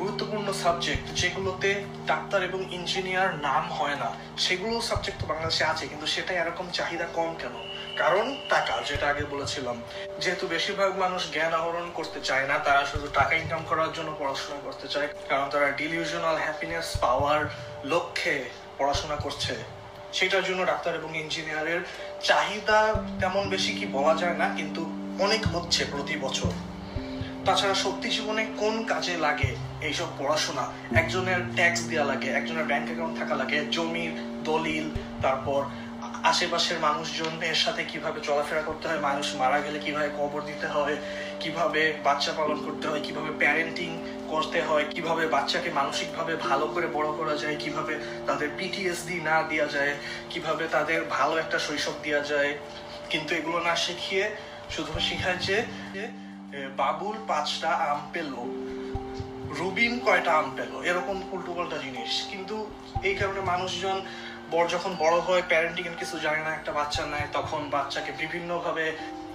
গুরুত্বপূর্ণ 0.00 0.48
সাবজেক্ট 0.64 1.06
যেগুলোতে 1.20 1.70
ডাক্তার 2.10 2.40
এবং 2.48 2.60
ইঞ্জিনিয়ার 2.78 3.30
নাম 3.48 3.64
হয় 3.78 3.96
না 4.02 4.08
সেগুলো 4.44 4.74
সাবজেক্ট 4.90 5.18
তো 5.20 5.26
বাংলাদেশে 5.32 5.64
আছে, 5.72 5.84
কিন্তু 5.90 6.06
সেটা 6.14 6.32
এরকম 6.42 6.66
চাহিদা 6.78 7.06
কম 7.18 7.30
কেন? 7.42 7.54
কারণ 8.00 8.26
টাকা, 8.52 8.74
যেটা 8.88 9.06
আগে 9.12 9.24
বলেছিলাম। 9.34 9.76
যেহেতু 10.22 10.44
বেশিরভাগ 10.54 10.90
মানুষ 11.04 11.22
জ্ঞান 11.34 11.52
আহরণ 11.60 11.86
করতে 11.98 12.20
চায় 12.28 12.46
না, 12.50 12.56
তারা 12.66 12.82
শুধু 12.92 13.06
টাকা 13.18 13.32
ইনকাম 13.42 13.62
করার 13.70 13.90
জন্য 13.96 14.10
পড়াশোনা 14.20 14.58
করতে 14.66 14.86
চায়, 14.92 15.08
কারণ 15.30 15.46
তারা 15.52 15.68
ডিলিউশনাল 15.80 16.36
হ্যাপিনেস 16.44 16.86
পাওয়ার 17.04 17.40
লক্ষ্যে 17.92 18.34
পড়াশোনা 18.78 19.16
করছে। 19.24 19.54
সেটার 20.12 20.44
জন্য 20.48 20.60
ডাক্তার 20.70 20.92
এবং 21.00 21.10
ইঞ্জিনিয়ারের 21.22 21.80
চাহিদা 22.28 22.80
তেমন 23.20 23.44
বেশি 23.54 23.72
কি 23.78 23.86
বলা 23.96 24.14
যায় 24.22 24.36
না, 24.42 24.46
কিন্তু 24.58 24.82
অনেক 25.24 25.42
হচ্ছে 25.54 25.82
প্রতি 25.92 26.16
বছর। 26.26 26.52
তাছাড়া 27.46 27.76
সত্যি 27.84 28.08
জীবনে 28.16 28.42
কোন 28.60 28.74
কাজে 28.92 29.14
লাগে 29.26 29.50
এইসব 29.88 30.08
পড়াশোনা? 30.18 30.64
একজনের 31.00 31.40
ট্যাক্স 31.56 31.80
দেওয়া 31.90 32.06
লাগে, 32.10 32.28
একজনের 32.38 32.66
ব্যাংক 32.70 32.86
অ্যাকাউন্ট 32.88 33.14
থাকা 33.20 33.34
লাগে, 33.40 33.58
জমির 33.76 34.12
দলিল, 34.48 34.86
তারপর 35.24 35.60
আশেপাশের 36.22 36.78
মানুষজনের 36.78 37.58
সাথে 37.64 37.84
কীভাবে 37.84 38.20
চলাফেরা 38.20 38.62
করতে 38.62 38.84
হয়, 38.88 39.00
মানুষ 39.08 39.26
মারা 39.34 39.60
গেলে 39.60 39.78
কীভাবে 39.78 40.08
কবর 40.18 40.40
দিতে 40.40 40.66
হয়, 40.66 40.96
কীভাবে 41.40 41.82
বাচ্চা 42.04 42.32
পালন 42.32 42.58
করতে 42.66 42.88
হয়, 42.88 43.02
কীভাবে 43.06 43.30
প্যারেন্টিং 43.38 43.90
করতে 44.28 44.62
হয়, 44.62 44.84
কীভাবে 44.94 45.24
বাচ্চাকে 45.26 45.70
মানসিকভাবে 45.70 46.36
ভালো 46.36 46.66
করে 46.66 46.86
বড় 46.86 47.08
করা 47.18 47.36
যায়, 47.36 47.56
কীভাবে 47.56 47.94
তাদের 48.26 48.48
পিটিএসডি 48.58 49.16
না 49.20 49.36
দেওয়া 49.42 49.68
যায়, 49.76 49.94
কীভাবে 50.30 50.64
তাদের 50.68 51.00
ভালো 51.04 51.36
একটা 51.36 51.58
শৈশব 51.58 51.96
দেওয়া 52.02 52.22
যায়। 52.32 52.52
কিন্তু 53.10 53.34
এগুলো 53.34 53.58
না 53.60 53.76
শিখিয়ে 53.76 54.24
শুধু 54.70 54.92
শিখায় 55.00 55.36
যে 55.36 55.58
বাবুল 56.76 57.16
পাঁচটা 57.28 57.70
আম 57.90 58.00
পেল, 58.12 58.32
রুবিন 59.58 60.00
কয়টা 60.06 60.32
আম 60.38 60.48
পেল, 60.56 60.72
এরকম 60.90 61.16
উল্টো 61.32 61.52
পাল্টা 61.56 61.78
জিনিস। 61.78 62.12
কিন্তু 62.30 62.56
এই 63.02 63.14
কারণে 63.14 63.40
মানুষজন 63.40 63.98
বড় 64.54 64.66
যখন 64.74 64.92
বড় 65.04 65.16
হয় 65.26 65.42
প্যারেন্টিং 65.50 65.84
এর 65.90 65.96
কিছু 66.02 66.16
জানে 66.26 66.42
না, 66.46 66.50
একটা 66.58 66.72
বাচ্চা 66.78 67.02
নেয়, 67.12 67.28
তখন 67.36 67.60
বাচ্চাকে 67.76 68.12
বিভিন্নভাবে 68.22 68.86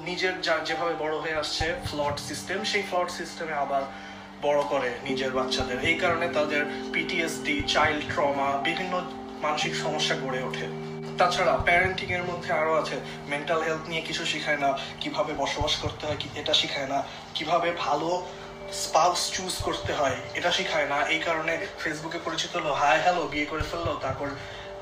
নিজের 0.08 0.36
যা, 0.46 0.56
যেভাবে 0.68 0.94
বড় 1.04 1.16
হয়ে 1.24 1.40
আসছে 1.42 1.66
ফ্লট 1.90 2.16
সিস্টেম 2.28 2.58
সেই 2.72 2.84
ফ্লট 2.90 3.10
সিস্টেমে 3.20 3.56
আবার 3.64 3.84
বড় 4.46 4.62
করে 4.72 4.90
নিজের 5.08 5.32
বাচ্চাদের। 5.38 5.80
এই 5.90 5.98
কারণে 6.04 6.28
তাদের 6.38 6.62
পিটিএসডি 6.94 7.56
চাইল্ড 7.74 8.02
ট্রমা 8.14 8.50
বিভিন্ন 8.68 8.94
মানসিক 9.46 9.74
সমস্যা 9.84 10.16
গড়ে 10.24 10.42
ওঠে। 10.50 10.68
তাছাড়া 11.20 11.54
প্যারেন্টিং 11.68 12.08
এর 12.18 12.24
মধ্যে 12.30 12.50
আরও 12.62 12.74
আছে 12.82 12.96
মেন্টাল 13.32 13.60
হেলথ 13.68 13.84
নিয়ে 13.92 14.04
কিছু 14.10 14.24
শেখায় 14.32 14.60
না, 14.64 14.70
কীভাবে 15.02 15.32
বসবাস 15.44 15.74
করতে 15.84 16.04
হয় 16.08 16.20
এটা 16.42 16.54
শেখায় 16.62 16.90
না, 16.94 17.00
কীভাবে 17.36 17.70
ভালো 17.86 18.10
স্পাউস 18.84 19.22
চুজ 19.36 19.54
করতে 19.68 19.92
হয়, 20.00 20.18
এটা 20.38 20.52
শেখায় 20.58 20.88
না। 20.94 20.98
এই 21.14 21.22
কারণে 21.28 21.54
ফেসবুকে 21.82 22.20
পরিচিত 22.26 22.52
হলো 22.58 22.72
হাই 22.82 22.98
হ্যালো 23.06 23.24
বিয়ে 23.34 23.48
করে 23.52 23.64
ফেলল, 23.72 23.90
তারপর 24.06 24.28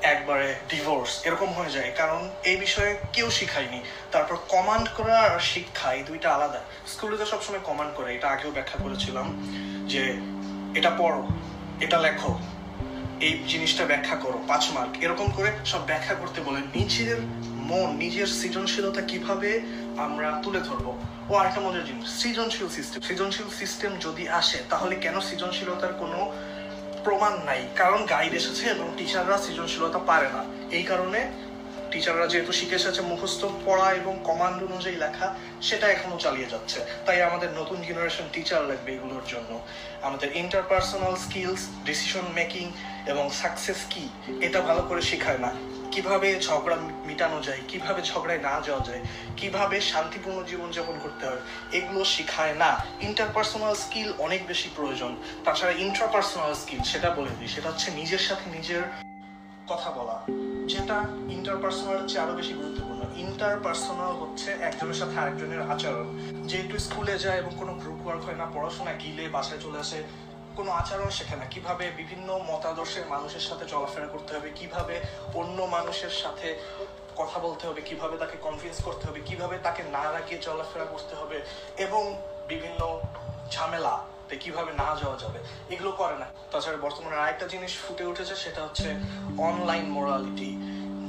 একবারে 0.02 0.54
ডিভোর্স 0.68 1.20
এরকম 1.24 1.52
হয়ে 1.52 1.70
যায়। 1.70 1.92
কারণ 1.96 2.30
এই 2.44 2.56
বিষয়ে 2.56 2.98
কেউ 3.12 3.30
শিখায়নি। 3.30 3.80
তারপর 4.12 4.36
কমান্ড 4.48 4.88
করা 4.96 5.20
আর 5.20 5.40
শিক্ষা, 5.40 5.92
এই 5.92 6.02
দুইটা 6.02 6.34
আলাদা। 6.34 6.60
স্কুলে 6.86 7.16
তো 7.16 7.26
সবসময় 7.26 7.60
কমান্ড 7.64 7.94
করে, 7.94 8.14
এটা 8.14 8.28
আগেও 8.28 8.50
ব্যাখ্যা 8.50 8.78
করেছিলাম 8.82 9.26
যে 9.88 10.20
এটা 10.78 10.90
পড়ো, 10.98 11.28
এটা 11.80 11.98
লেখো, 11.98 12.38
এই 13.20 13.44
জিনিসটা 13.48 13.84
ব্যাখ্যা 13.84 14.16
করো, 14.16 14.38
পাঁচ 14.48 14.70
মার্ক 14.70 15.02
এরকম 15.02 15.30
করে 15.30 15.52
সব 15.64 15.86
ব্যাখ্যা 15.86 16.14
করতে 16.14 16.40
বলে। 16.40 16.60
নিজের 16.60 17.16
মন, 17.54 17.96
নিজের 17.96 18.26
সৃজনশীলতা 18.26 19.02
কীভাবে 19.02 19.60
আমরা 19.96 20.40
তুলে 20.42 20.60
ধরবো? 20.60 20.98
ও 21.28 21.34
আরেকটা 21.34 21.60
মজার 21.60 21.84
জিনিস, 21.84 22.22
সৃজনশীল 22.22 22.68
সিস্টেম 22.68 23.02
সৃজনশীল 23.02 23.48
সিস্টেম 23.58 23.96
যদি 24.00 24.28
আসে, 24.28 24.58
তাহলে 24.70 24.94
কেন 24.96 25.20
সৃজনশীলতার 25.20 25.92
কোনো 25.92 26.32
প্রমাণ 27.04 27.34
নাই, 27.48 27.60
কারণ 27.80 28.00
গাইড 28.12 28.32
এসেছে 28.40 28.64
এবং 28.74 28.86
টিচাররা 28.98 29.36
সৃজনশীলতা 29.44 30.00
পারে 30.10 30.28
না। 30.36 30.42
এই 30.78 30.84
কারণে 30.90 31.20
টিচাররা 31.92 32.26
যেহেতু 32.32 32.52
শিখে 32.58 32.78
এসেছে 32.80 33.00
মুখস্থ 33.10 33.42
পড়া 33.66 33.88
এবং 34.00 34.14
কমান্ড 34.28 34.58
অনুযায়ী 34.68 34.96
লেখা, 35.04 35.26
সেটা 35.68 35.86
এখনও 35.96 36.18
চালিয়ে 36.24 36.48
যাচ্ছে। 36.52 36.78
তাই 37.06 37.18
আমাদের 37.28 37.50
নতুন 37.60 37.78
জেনারেশন 37.88 38.26
টিচার 38.34 38.62
লাগবে 38.70 38.90
এগুলোর 38.96 39.24
জন্য। 39.32 39.50
আমাদের 40.08 40.28
ইন্টারপার্সোনাল 40.42 41.14
স্কিলস 41.24 41.62
ডিসিশন 41.88 42.26
মেকিং 42.38 42.66
এবং 43.12 43.24
সাকসেস 43.40 43.80
কি, 43.92 44.04
এটা 44.46 44.60
ভালো 44.68 44.82
করে 44.88 45.02
শেখায় 45.10 45.40
না। 45.46 45.50
কীভাবে 45.92 46.28
ঝগড়া 46.46 46.76
মিটানো 47.08 47.38
যায়, 47.46 47.60
কীভাবে 47.70 48.00
ঝগড়ায় 48.10 48.42
না 48.48 48.54
যাওয়া 48.66 48.82
যায়, 48.88 49.02
কীভাবে 49.40 49.76
শান্তিপূর্ণ 49.90 50.38
জীবনযাপন 50.50 50.96
করতে 51.04 51.24
হয়, 51.28 51.42
এগুলো 51.78 52.00
শেখায় 52.14 52.54
না। 52.62 52.70
ইন্টারপার্সোনাল 53.08 53.74
স্কিল 53.84 54.08
অনেক 54.26 54.40
বেশি 54.50 54.68
প্রয়োজন। 54.76 55.12
তাছাড়া 55.44 55.72
ইন্ট্রাপার্সোনাল 55.86 56.52
স্কিল 56.62 56.80
সেটা 56.92 57.08
বলে 57.18 57.32
দিই, 57.38 57.50
সেটা 57.54 57.68
হচ্ছে 57.72 57.88
নিজের 58.00 58.22
সাথে 58.28 58.46
নিজের 58.56 58.82
কথা 59.70 59.90
বলা, 59.98 60.16
যেটা 60.72 60.96
ইন্টারপার্সোনাল 61.36 61.98
চেয়ে 62.08 62.22
আরও 62.24 62.34
বেশি 62.40 62.52
গুরুত্বপূর্ণ। 62.60 63.00
ইন্টারপার্সোনাল 63.24 64.12
হচ্ছে 64.22 64.50
একজনের 64.68 64.98
সাথে 65.00 65.16
আরেকজনের 65.22 65.62
আচরণ। 65.72 66.06
যেহেতু 66.50 66.76
স্কুলে 66.86 67.14
যায় 67.24 67.38
এবং 67.42 67.52
কোনো 67.60 67.72
গ্রুপ 67.82 68.00
ওয়ার্ক 68.04 68.22
হয় 68.26 68.38
না, 68.42 68.46
পড়াশোনা 68.54 68.92
গিলে 69.02 69.24
বাসায় 69.36 69.60
চলে 69.64 69.78
আসে 69.84 69.98
কোনো 70.60 70.72
আচরণ 70.80 71.10
শেখে 71.18 71.36
না। 71.40 71.46
কীভাবে 71.54 71.84
বিভিন্ন 72.00 72.28
মতাদর্শের 72.50 73.06
মানুষের 73.14 73.44
সাথে 73.48 73.64
চলাফেরা 73.72 74.08
করতে 74.14 74.30
হবে, 74.36 74.48
কীভাবে 74.60 74.96
অন্য 75.40 75.58
মানুষের 75.76 76.14
সাথে 76.22 76.48
কথা 77.20 77.38
বলতে 77.46 77.64
হবে, 77.68 77.80
কীভাবে 77.88 78.16
তাকে 78.22 78.36
কনভিন্স 78.46 78.78
করতে 78.86 79.04
হবে, 79.08 79.20
কীভাবে 79.28 79.56
তাকে 79.66 79.82
না 79.96 80.04
রাখিয়ে 80.16 80.40
চলাফেরা 80.48 80.86
করতে 80.94 81.14
হবে 81.20 81.38
এবং 81.84 82.02
বিভিন্ন 82.52 82.80
ঝামেলা 83.54 83.94
কীভাবে 84.44 84.72
না 84.82 84.88
যাওয়া 85.00 85.16
যাবে, 85.22 85.38
এগুলো 85.74 85.90
করে 86.00 86.16
না। 86.22 86.26
তাছাড়া 86.52 86.78
বর্তমানে 86.86 87.16
আরেকটা 87.22 87.46
জিনিস 87.54 87.72
ফুটে 87.82 88.04
উঠেছে, 88.10 88.34
সেটা 88.44 88.60
হচ্ছে 88.66 88.88
অনলাইন 89.48 89.86
মোরালিটি 89.96 90.50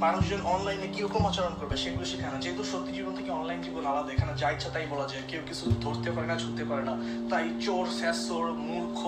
মানুষজন 0.03 0.41
অনলাইনে 0.41 0.87
কীরকম 0.87 1.25
আচরণ 1.25 1.53
করবে, 1.59 1.77
সেগুলো 1.77 2.05
শেখানো। 2.05 2.37
যেহেতু 2.41 2.63
সত্যি 2.63 2.91
জীবন 2.93 3.15
থেকে 3.15 3.31
অনলাইন 3.31 3.61
জীবন 3.61 3.85
আলাদা, 3.85 4.11
এখানে 4.11 4.37
যা 4.37 4.51
ইচ্ছা 4.51 4.69
তাই 4.69 4.87
বলা 4.89 5.07
যায়। 5.07 5.23
কেউ 5.27 5.41
কিছু 5.47 5.71
ধরতে 5.81 6.11
পারে 6.11 6.27
না 6.27 6.35
ছুটতে 6.39 6.65
পারে 6.65 6.83
না। 6.83 6.97
তাই 7.29 7.49
চোর, 7.61 7.85
শ্যাসর, 7.99 8.45
মূর্খ, 8.51 8.99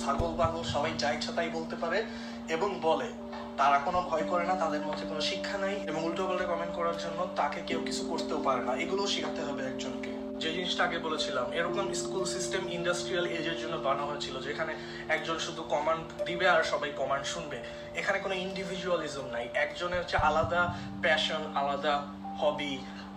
ছাগল 0.00 0.32
বাগল 0.36 0.62
সবাই 0.62 0.90
যা 0.98 1.10
ইচ্ছা 1.12 1.32
তাই 1.32 1.50
বলতে 1.52 1.76
পারে 1.76 2.04
এবং 2.48 2.78
বলে। 2.82 3.08
তারা 3.56 3.78
কোনো 3.78 4.02
ভয় 4.10 4.24
করে 4.30 4.44
না, 4.46 4.54
তাদের 4.54 4.80
মধ্যে 4.80 5.06
কোনো 5.06 5.20
শিক্ষা 5.20 5.58
নাই 5.58 5.74
এবং 5.74 6.04
উল্টো 6.04 6.26
পাল্টা 6.26 6.44
কমেন্ট 6.44 6.74
করার 6.74 6.96
জন্য 6.96 7.26
তাকে 7.36 7.60
কেউ 7.66 7.80
কিছু 7.86 8.02
করতেও 8.10 8.40
পারে 8.44 8.64
না। 8.64 8.72
এগুলো 8.74 9.06
শেখাতে 9.06 9.40
হবে 9.42 9.62
একজনকে। 9.66 10.19
যে 10.42 10.48
জিনিসটা 10.56 10.82
আগে 10.88 10.98
বলেছিলাম, 11.06 11.46
এরকম 11.58 11.84
স্কুল 12.02 12.24
সিস্টেম 12.34 12.62
ইন্ডাস্ট্রিয়াল 12.78 13.26
এজের 13.38 13.58
জন্য 13.62 13.74
বানানো 13.86 14.04
হয়েছিল, 14.10 14.34
যেখানে 14.48 14.72
একজন 15.16 15.36
শুধু 15.46 15.62
কমান্ড 15.74 16.04
দিবে 16.28 16.46
আর 16.54 16.62
সবাই 16.72 16.90
কমান্ড 17.00 17.24
শুনবে। 17.32 17.58
এখানে 18.00 18.18
কোনো 18.24 18.34
ইন্ডিভিজুয়ালিজম 18.46 19.26
নাই। 19.34 19.44
একজনের 19.64 20.00
হচ্ছে 20.02 20.18
আলাদা 20.28 20.62
প্যাশন 21.04 21.42
আলাদা 21.60 21.94
হবি 22.42 22.74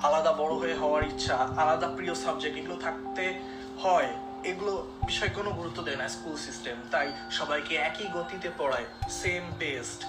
আলাদা 0.08 0.32
বড় 0.42 0.54
হয়ে 0.62 0.76
হওয়ার 0.82 1.04
ইচ্ছা, 1.12 1.38
আলাদা 1.64 1.88
প্রিয় 1.98 2.16
সাবজেক্ট 2.24 2.56
এগুলো 2.62 2.78
থাকতে 2.86 3.26
হয়। 3.84 4.12
এগুলো 4.52 4.74
বিষয় 5.10 5.32
কোনো 5.38 5.50
গুরুত্ব 5.60 5.80
দেয় 5.88 6.00
না 6.02 6.06
স্কুল 6.16 6.36
সিস্টেম 6.48 6.78
তাই 6.94 7.08
সবাইকে 7.40 7.74
একই 7.90 8.08
গতিতে 8.18 8.50
পড়ায় 8.60 8.88
সেম 9.22 9.44
পেস্ট 9.62 10.00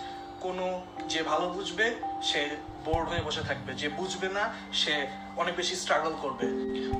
কোনো 0.47 0.67
যে 1.13 1.21
ভালো 1.31 1.47
বুঝবে, 1.57 1.87
সে 2.29 2.41
বোর্ড 2.87 3.07
হয়ে 3.11 3.23
বসে 3.29 3.43
থাকবে। 3.49 3.71
যে 3.81 3.89
বুঝবে 3.99 4.29
না, 4.37 4.45
সে 4.81 4.95
অনেক 5.43 5.55
বেশি 5.61 5.75
স্ট্রাগল 5.83 6.15
করবে। 6.23 6.47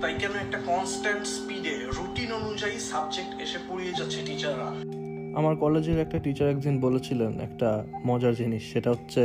তাই 0.01 0.13
কেন 0.23 0.35
একটা 0.45 0.59
কনস্ট্যান্ট 0.71 1.25
স্পিডে 1.35 1.75
রুটিন 1.97 2.31
অনুযায়ী 2.41 2.77
সাবজেক্ট 2.93 3.33
এসে 3.45 3.59
পড়িয়ে 3.69 3.93
যাচ্ছে 3.99 4.19
টিচাররা 4.27 4.69
আমার 5.39 5.55
কলেজের 5.63 5.99
একটা 6.05 6.19
টিচার 6.25 6.49
একদিন 6.55 6.75
বলেছিলেন 6.87 7.33
একটা 7.47 7.69
মজার 8.09 8.35
জিনিস। 8.41 8.63
সেটা 8.73 8.89
হচ্ছে 8.95 9.23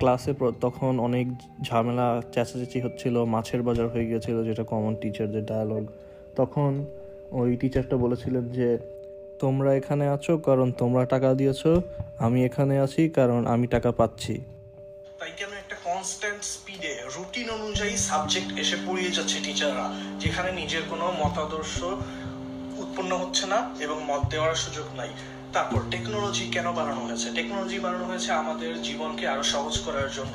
ক্লাসে 0.00 0.32
তখন 0.64 0.92
অনেক 1.08 1.26
ঝামেলা, 1.68 2.06
চেঁচাচেঁচি 2.34 2.78
হচ্ছিল, 2.86 3.14
মাছের 3.34 3.62
বাজার 3.68 3.88
হয়ে 3.94 4.06
গিয়েছিল, 4.10 4.36
যেটা 4.48 4.64
কমন 4.72 4.92
টিচারদের 5.02 5.44
ডায়ালগ 5.50 5.84
তখন 6.40 6.70
ওই 7.40 7.50
টিচারটা 7.60 7.96
বলেছিলেন 8.04 8.44
যে 8.58 8.68
তোমরা 9.42 9.70
এখানে 9.80 10.04
আছো 10.16 10.32
কারণ 10.48 10.68
তোমরা 10.80 11.02
টাকা 11.14 11.30
দিয়েছ, 11.40 11.62
আমি 12.26 12.38
এখানে 12.48 12.74
আছি 12.84 13.02
কারণ 13.18 13.40
আমি 13.54 13.66
টাকা 13.74 13.90
পাচ্ছি। 14.00 14.34
তাই 15.20 15.32
কেন 15.38 15.52
একটা 15.62 15.76
কনস্ট্যান্ট 15.88 16.42
স্পিডে 16.54 16.92
রুটিন 17.16 17.48
অনুযায়ী 17.58 17.94
সাবজেক্ট 18.10 18.50
এসে 18.62 18.76
পড়িয়ে 18.86 19.10
যাচ্ছে 19.16 19.38
টিচাররা 19.46 19.86
যেখানে 20.22 20.50
নিজের 20.60 20.84
কোনো 20.90 21.06
মতাদর্শ 21.22 21.76
উৎপন্ন 22.82 23.12
হচ্ছে 23.22 23.44
না 23.52 23.58
এবং 23.84 23.96
মত 24.10 24.22
দেওয়ার 24.32 24.54
সুযোগ 24.64 24.86
নাই। 25.00 25.10
তারপর 25.54 25.80
টেকনোলজি 25.92 26.44
কেন 26.54 26.66
বাড়ানো 26.78 27.02
হয়েছে? 27.08 27.28
টেকনোলজি 27.38 27.78
বাড়ানো 27.84 28.04
হয়েছে 28.10 28.30
আমাদের 28.42 28.72
জীবনকে 28.86 29.24
আরও 29.32 29.44
সহজ 29.54 29.74
করার 29.86 30.08
জন্য। 30.16 30.34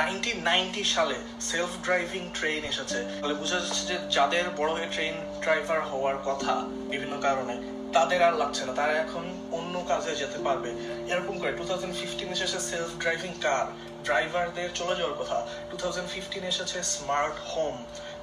নাইনটিন 0.00 0.38
নাইনটি 0.48 0.82
সালে 0.94 1.16
সেলফ 1.48 1.72
ড্রাইভিং 1.86 2.22
ট্রেন 2.38 2.62
এসেছে। 2.72 2.98
তাহলে 3.20 3.36
বোঝা 3.40 3.58
যাচ্ছে 3.62 3.82
যে 3.90 3.96
যাদের 4.16 4.46
বড় 4.58 4.70
হয়ে 4.76 4.88
ট্রেন 4.94 5.14
ড্রাইভার 5.44 5.80
হওয়ার 5.90 6.16
কথা 6.28 6.54
বিভিন্ন 6.92 7.14
কারণে 7.26 7.54
তাদের 7.96 8.20
আর 8.28 8.34
লাগছে 8.42 8.62
না। 8.66 8.72
তারা 8.80 8.94
এখন 9.04 9.24
অন্য 9.58 9.74
কাজে 9.90 10.12
যেতে 10.22 10.38
পারবে। 10.46 10.70
এরকম 11.12 11.34
করে 11.40 11.52
টু 11.58 11.64
থাউজেন্ড 11.68 11.94
ফিফটিন 12.00 12.28
এসেছে 12.36 12.58
সেলফ 12.70 12.90
ড্রাইভিং 13.02 13.32
কার 13.44 13.66
ড্রাইভারদের 14.06 14.70
চলে 14.78 14.94
যাওয়ার 14.98 15.16
কথা। 15.20 15.38
টু 15.70 15.76
থাউজেন্ড 15.82 16.08
ফিফটিন 16.14 16.44
এসেছে 16.52 16.78
স্মার্ট 16.94 17.36
হোম 17.50 17.76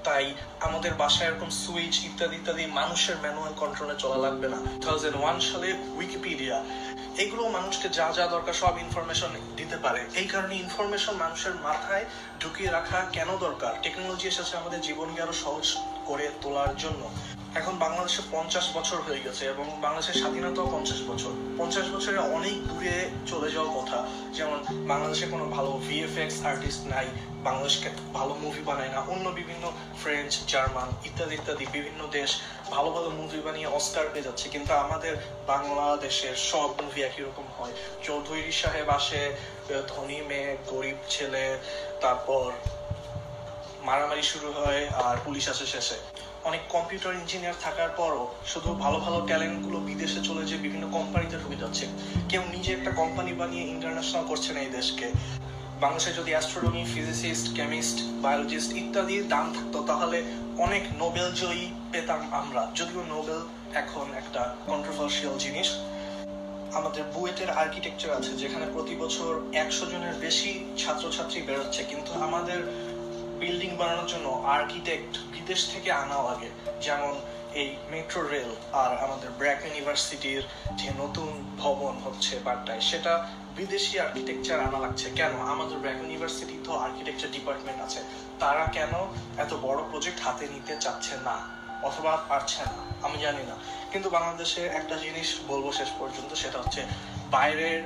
তাই 0.07 0.25
আমাদের 0.67 0.91
বাসায় 1.01 1.27
এরকম 1.29 1.49
সুইচ 1.63 1.95
ইত্যাদি 2.09 2.35
ইত্যাদি 2.39 2.63
মানুষের 2.79 3.17
ম্যানুয়াল 3.23 3.53
কন্ট্রোলে 3.61 3.95
চলা 4.03 4.17
লাগবে 4.25 4.47
না। 4.53 4.59
টু 4.79 4.85
থাউজেন্ড 4.87 5.15
ওয়ান 5.21 5.37
সালে 5.49 5.69
উইকিপিডিয়া 5.97 6.57
এগুলো 7.23 7.43
মানুষকে 7.57 7.87
যা 7.97 8.07
যা 8.17 8.25
দরকার 8.35 8.55
সব 8.63 8.73
ইনফরমেশন 8.85 9.31
দিতে 9.59 9.77
পারে। 9.85 10.01
এই 10.21 10.27
কারণে 10.33 10.53
ইনফরমেশন 10.63 11.15
মানুষের 11.23 11.55
মাথায় 11.67 12.05
ঢুকিয়ে 12.41 12.69
রাখা 12.77 12.99
কেন 13.15 13.29
দরকার? 13.45 13.73
টেকনোলজি 13.83 14.25
এসেছে 14.27 14.53
আমাদের 14.57 14.81
জীবনকে 14.87 15.19
আরও 15.25 15.35
সহজ 15.43 15.67
করে 16.09 16.25
তোলার 16.41 16.73
জন্য। 16.83 17.03
এখন 17.59 17.75
বাংলাদেশে 17.85 18.21
পঞ্চাশ 18.35 18.65
বছর 18.77 18.97
হয়ে 19.07 19.23
গেছে 19.25 19.43
এবং 19.53 19.65
বাংলাদেশের 19.85 20.17
স্বাধীনতাও 20.21 20.67
পঞ্চাশ 20.75 20.99
বছর। 21.09 21.31
পঞ্চাশ 21.59 21.85
বছরে 21.95 22.17
অনেক 22.37 22.55
দূরে 22.69 22.95
চলে 23.31 23.49
যাওয়ার 23.53 23.73
কথা, 23.77 23.97
যেমন 24.37 24.57
বাংলাদেশে 24.91 25.25
কোনো 25.33 25.45
ভালো 25.55 25.71
ভিএফএক্স 25.87 26.37
আর্টিস্ট 26.51 26.81
নাই, 26.93 27.07
বাংলাদেশকে 27.47 27.89
ভালো 28.17 28.33
মুভি 28.43 28.61
বানায় 28.69 28.91
না, 28.95 28.99
অন্য 29.13 29.25
বিভিন্ন 29.39 29.65
ফ্রেঞ্চ 30.01 30.31
জার্মান 30.51 30.89
ইত্যাদি 31.07 31.33
ইত্যাদি 31.39 31.65
বিভিন্ন 31.77 32.01
দেশ 32.17 32.29
ভালো 32.73 32.89
ভালো 32.95 33.09
মুভি 33.19 33.39
বানিয়ে 33.45 33.67
অস্কার 33.79 34.05
পেয়ে 34.13 34.25
যাচ্ছে। 34.27 34.45
কিন্তু 34.53 34.71
আমাদের 34.85 35.13
বাংলাদেশের 35.51 36.35
সব 36.49 36.69
মুভি 36.81 36.99
একই 37.09 37.21
রকম 37.27 37.47
হয়। 37.57 37.73
চৌধুরী 38.07 38.45
সাহেব 38.61 38.87
আসে, 38.99 39.23
ধনী 39.91 40.19
মেয়ে, 40.29 40.51
গরিব 40.71 40.97
ছেলে, 41.09 41.45
তারপর 42.03 42.45
মারামারি 43.87 44.23
শুরু 44.31 44.49
হয় 44.59 44.81
আর 45.07 45.15
পুলিশ 45.25 45.45
আসে 45.53 45.65
শেষে। 45.75 45.99
অনেক 46.47 46.61
কম্পিউটার 46.69 47.13
ইঞ্জিনিয়ার 47.13 47.53
থাকার 47.61 47.89
পরও 47.97 48.27
শুধু 48.45 48.73
ভালো 48.73 48.97
ভালো 48.99 49.17
ট্যালেন্টগুলো 49.27 49.77
বিদেশে 49.79 50.19
চলে 50.23 50.45
যে 50.45 50.57
বিভিন্ন 50.57 50.87
কোম্পানিতে 50.91 51.37
ঢুকে 51.43 51.55
যাচ্ছে। 51.55 51.85
কেউ 52.29 52.41
নিজে 52.51 52.73
একটা 52.73 52.91
কোম্পানি 52.91 53.33
বানিয়ে 53.33 53.63
ইন্টারন্যাশনাল 53.63 54.25
করছে 54.27 54.53
না 54.53 54.59
এই 54.59 54.69
দেশকে। 54.69 55.07
বাংলাদেশে 55.81 56.13
যদি 56.13 56.31
অ্যাস্ট্রোনমি 56.31 56.85
ফিজিসিস্ট 56.93 57.55
কেমিস্ট 57.55 57.97
বায়োলজিস্ট 58.21 58.71
ইত্যাদির 58.73 59.27
দাম 59.27 59.53
থাকতো, 59.53 59.83
তাহলে 59.87 60.23
অনেক 60.57 60.83
নোবেল 60.99 61.33
জয়ী 61.33 61.65
পেতাম 61.91 62.21
আমরা। 62.31 62.71
যদিও 62.75 63.03
নোবেল 63.03 63.39
এখন 63.73 64.05
একটা 64.17 64.55
কন্ট্রোভার্সিয়াল 64.65 65.37
জিনিস। 65.37 65.69
আমাদের 66.73 67.03
বুয়েটের 67.13 67.49
আর্কিটেকচার 67.49 68.11
আছে, 68.17 68.31
যেখানে 68.37 68.65
প্রতি 68.73 68.95
বছর 68.95 69.31
একশো 69.53 69.85
জনের 69.85 70.15
বেশি 70.19 70.65
ছাত্রছাত্রী 70.77 71.41
বেরোচ্ছে। 71.41 71.83
কিন্তু 71.83 72.11
আমাদের 72.13 72.59
বিল্ডিং 73.39 73.77
বানানোর 73.77 74.07
জন্য 74.07 74.27
আর্কিটেক্ট 74.29 75.17
বিদেশ 75.17 75.69
থেকে 75.73 75.91
আনা 75.91 76.23
লাগে 76.23 76.49
যেমন 76.81 77.13
এই 77.53 77.75
মেট্রো 77.91 78.27
রেল 78.27 78.55
আর 78.73 78.97
আমাদের 78.97 79.29
ব্র্যাক 79.29 79.65
ইউনিভার্সিটির 79.65 80.43
যে 80.75 80.89
নতুন 80.97 81.55
ভবন 81.59 81.97
হচ্ছে 82.05 82.39
বাড্ডায়, 82.43 82.81
সেটা 82.81 83.27
বিদেশি 83.55 83.99
আর্কিটেকচার 83.99 84.59
আনা 84.59 84.79
লাগছে। 84.79 85.09
কেন? 85.15 85.31
আমাদের 85.39 85.77
ব্র্যাক 85.77 85.97
ইউনিভার্সিটি 85.97 86.59
তো 86.63 86.71
আর্কিটেকচার 86.73 87.31
ডিপার্টমেন্ট 87.31 87.81
আছে। 87.81 87.99
তারা 88.39 88.65
কেন 88.65 88.93
এত 89.37 89.53
বড় 89.53 89.83
প্রজেক্ট 89.91 90.19
হাতে 90.21 90.47
নিতে 90.47 90.77
চাচ্ছে 90.79 91.15
না? 91.17 91.37
অথবা 91.83 92.25
পারছে 92.29 92.61
না? 92.61 93.07
আমি 93.07 93.17
জানি 93.17 93.43
না। 93.43 93.55
কিন্তু 93.91 94.09
বাংলাদেশে 94.09 94.61
একটা 94.65 94.95
জিনিস 94.97 95.35
বলব 95.47 95.71
শেষ 95.71 95.89
পর্যন্ত, 95.99 96.33
সেটা 96.33 96.57
হচ্ছে 96.59 96.85
বাইরের 97.31 97.83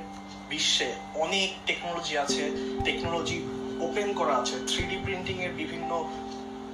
বিশ্বে 0.50 0.94
অনেক 1.16 1.50
টেকনোলজি 1.66 2.18
আছে। 2.18 2.52
টেকনোলজি 2.84 3.61
ওপেন 3.86 4.10
করা 4.20 4.34
আছে 4.41 4.56
থ্রি 4.70 4.98
প্রিন্টিং 5.06 5.36
এর 5.46 5.54
বিভিন্ন 5.62 5.91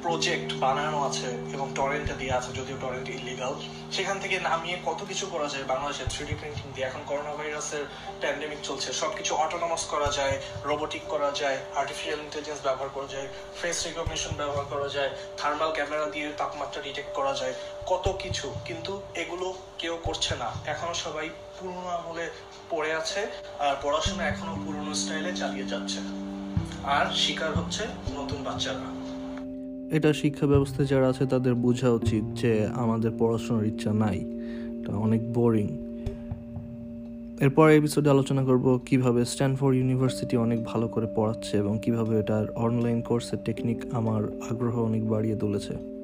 প্রজেক্ট 0.06 0.50
বানানো 0.63 1.00
আছে 1.10 1.30
এবং 1.56 1.67
টরেন্টে 1.78 2.15
দেওয়া 2.22 2.36
আছে, 2.39 2.52
যদিও 2.60 2.78
টরেন্ট 2.84 3.08
ইলিগাল 3.17 3.54
সেখান 3.96 4.17
থেকে 4.24 4.36
নামিয়ে 4.48 4.78
কত 4.88 5.00
কিছু 5.10 5.26
করা 5.34 5.48
যায় 5.54 5.65
বাংলাদেশে 5.72 6.06
থ্রি 6.13 6.24
ডি 6.30 6.36
প্রিন্টিং 6.41 6.65
দিয়ে? 6.74 6.88
এখন 6.89 7.02
করোনা 7.10 7.34
ভাইরাসের 7.38 7.84
প্যান্ডেমিক 8.22 8.60
চলছে, 8.67 8.89
সবকিছু 9.02 9.32
অটোনমাস 9.43 9.84
করা 9.93 10.10
যায় 10.17 10.36
রোবোটিক 10.70 11.04
করা 11.13 11.30
যায় 11.41 11.58
আর্টিফিশিয়াল 11.82 12.20
ইন্টেলিজেন্স 12.26 12.62
ব্যবহার 12.67 12.89
করা 12.96 13.08
যায় 13.13 13.28
ফেস 13.60 13.78
রিকগনিশন 13.86 14.34
ব্যবহার 14.41 14.65
করা 14.74 14.88
যায় 14.96 15.12
থার্মাল 15.39 15.72
ক্যামেরা 15.78 16.06
দিয়ে 16.13 16.28
তাপমাত্রা 16.41 16.80
ডিটেক্ট 16.88 17.12
করা 17.20 17.34
যায়, 17.39 17.54
কত 17.91 18.06
কিছু। 18.24 18.48
কিন্তু 18.67 18.93
এগুলো 19.22 19.48
কেউ 19.82 19.96
করছে 20.08 20.34
না। 20.41 20.50
এখনও 20.74 20.96
সবাই 21.06 21.28
পুরনো 21.58 21.89
আমলে 21.98 22.26
পড়ে 22.72 22.91
আছে 23.02 23.22
আর 23.65 23.74
পড়াশোনা 23.84 24.24
এখনও 24.32 24.56
পুরনো 24.63 24.91
স্টাইলে 25.02 25.32
চালিয়ে 25.41 25.67
যাচ্ছে। 25.74 26.00
আর 26.88 27.06
শিকার 27.13 27.52
হচ্ছে 27.58 27.84
নতুন 28.15 28.38
বাচ্চারা। 28.45 28.88
এটা 29.95 30.13
শিক্ষা 30.13 30.47
ব্যবস্থায় 30.47 30.88
যারা 30.88 31.08
আছে, 31.10 31.26
তাদের 31.26 31.56
বোঝা 31.56 31.89
উচিত 31.89 32.23
যে 32.41 32.67
আমাদের 32.76 33.12
পড়াশোনার 33.19 33.65
ইচ্ছা 33.65 33.93
নাই। 33.93 34.17
এটা 34.80 34.91
অনেক 34.97 35.34
বোরিং 35.34 35.67
এরপর 37.39 37.69
এপিসোডে 37.69 38.10
আলোচনা 38.10 38.43
করব 38.43 38.80
কীভাবে 38.86 39.26
স্ট্যানফোর্ড 39.26 39.78
ইউনিভার্সিটি 39.78 40.38
অনেক 40.38 40.63
ভালো 40.63 40.88
করে 40.88 41.08
পড়াচ্ছে 41.15 41.58
এবং 41.58 41.80
কীভাবে 41.82 42.19
এটার 42.19 42.52
অনলাইন 42.56 43.02
কোর্সের 43.02 43.38
টেকনিক 43.45 43.86
আমার 43.91 44.23
আগ্রহ 44.52 44.84
অনেক 44.84 45.10
বাড়িয়ে 45.10 45.36
তুলেছে। 45.36 45.97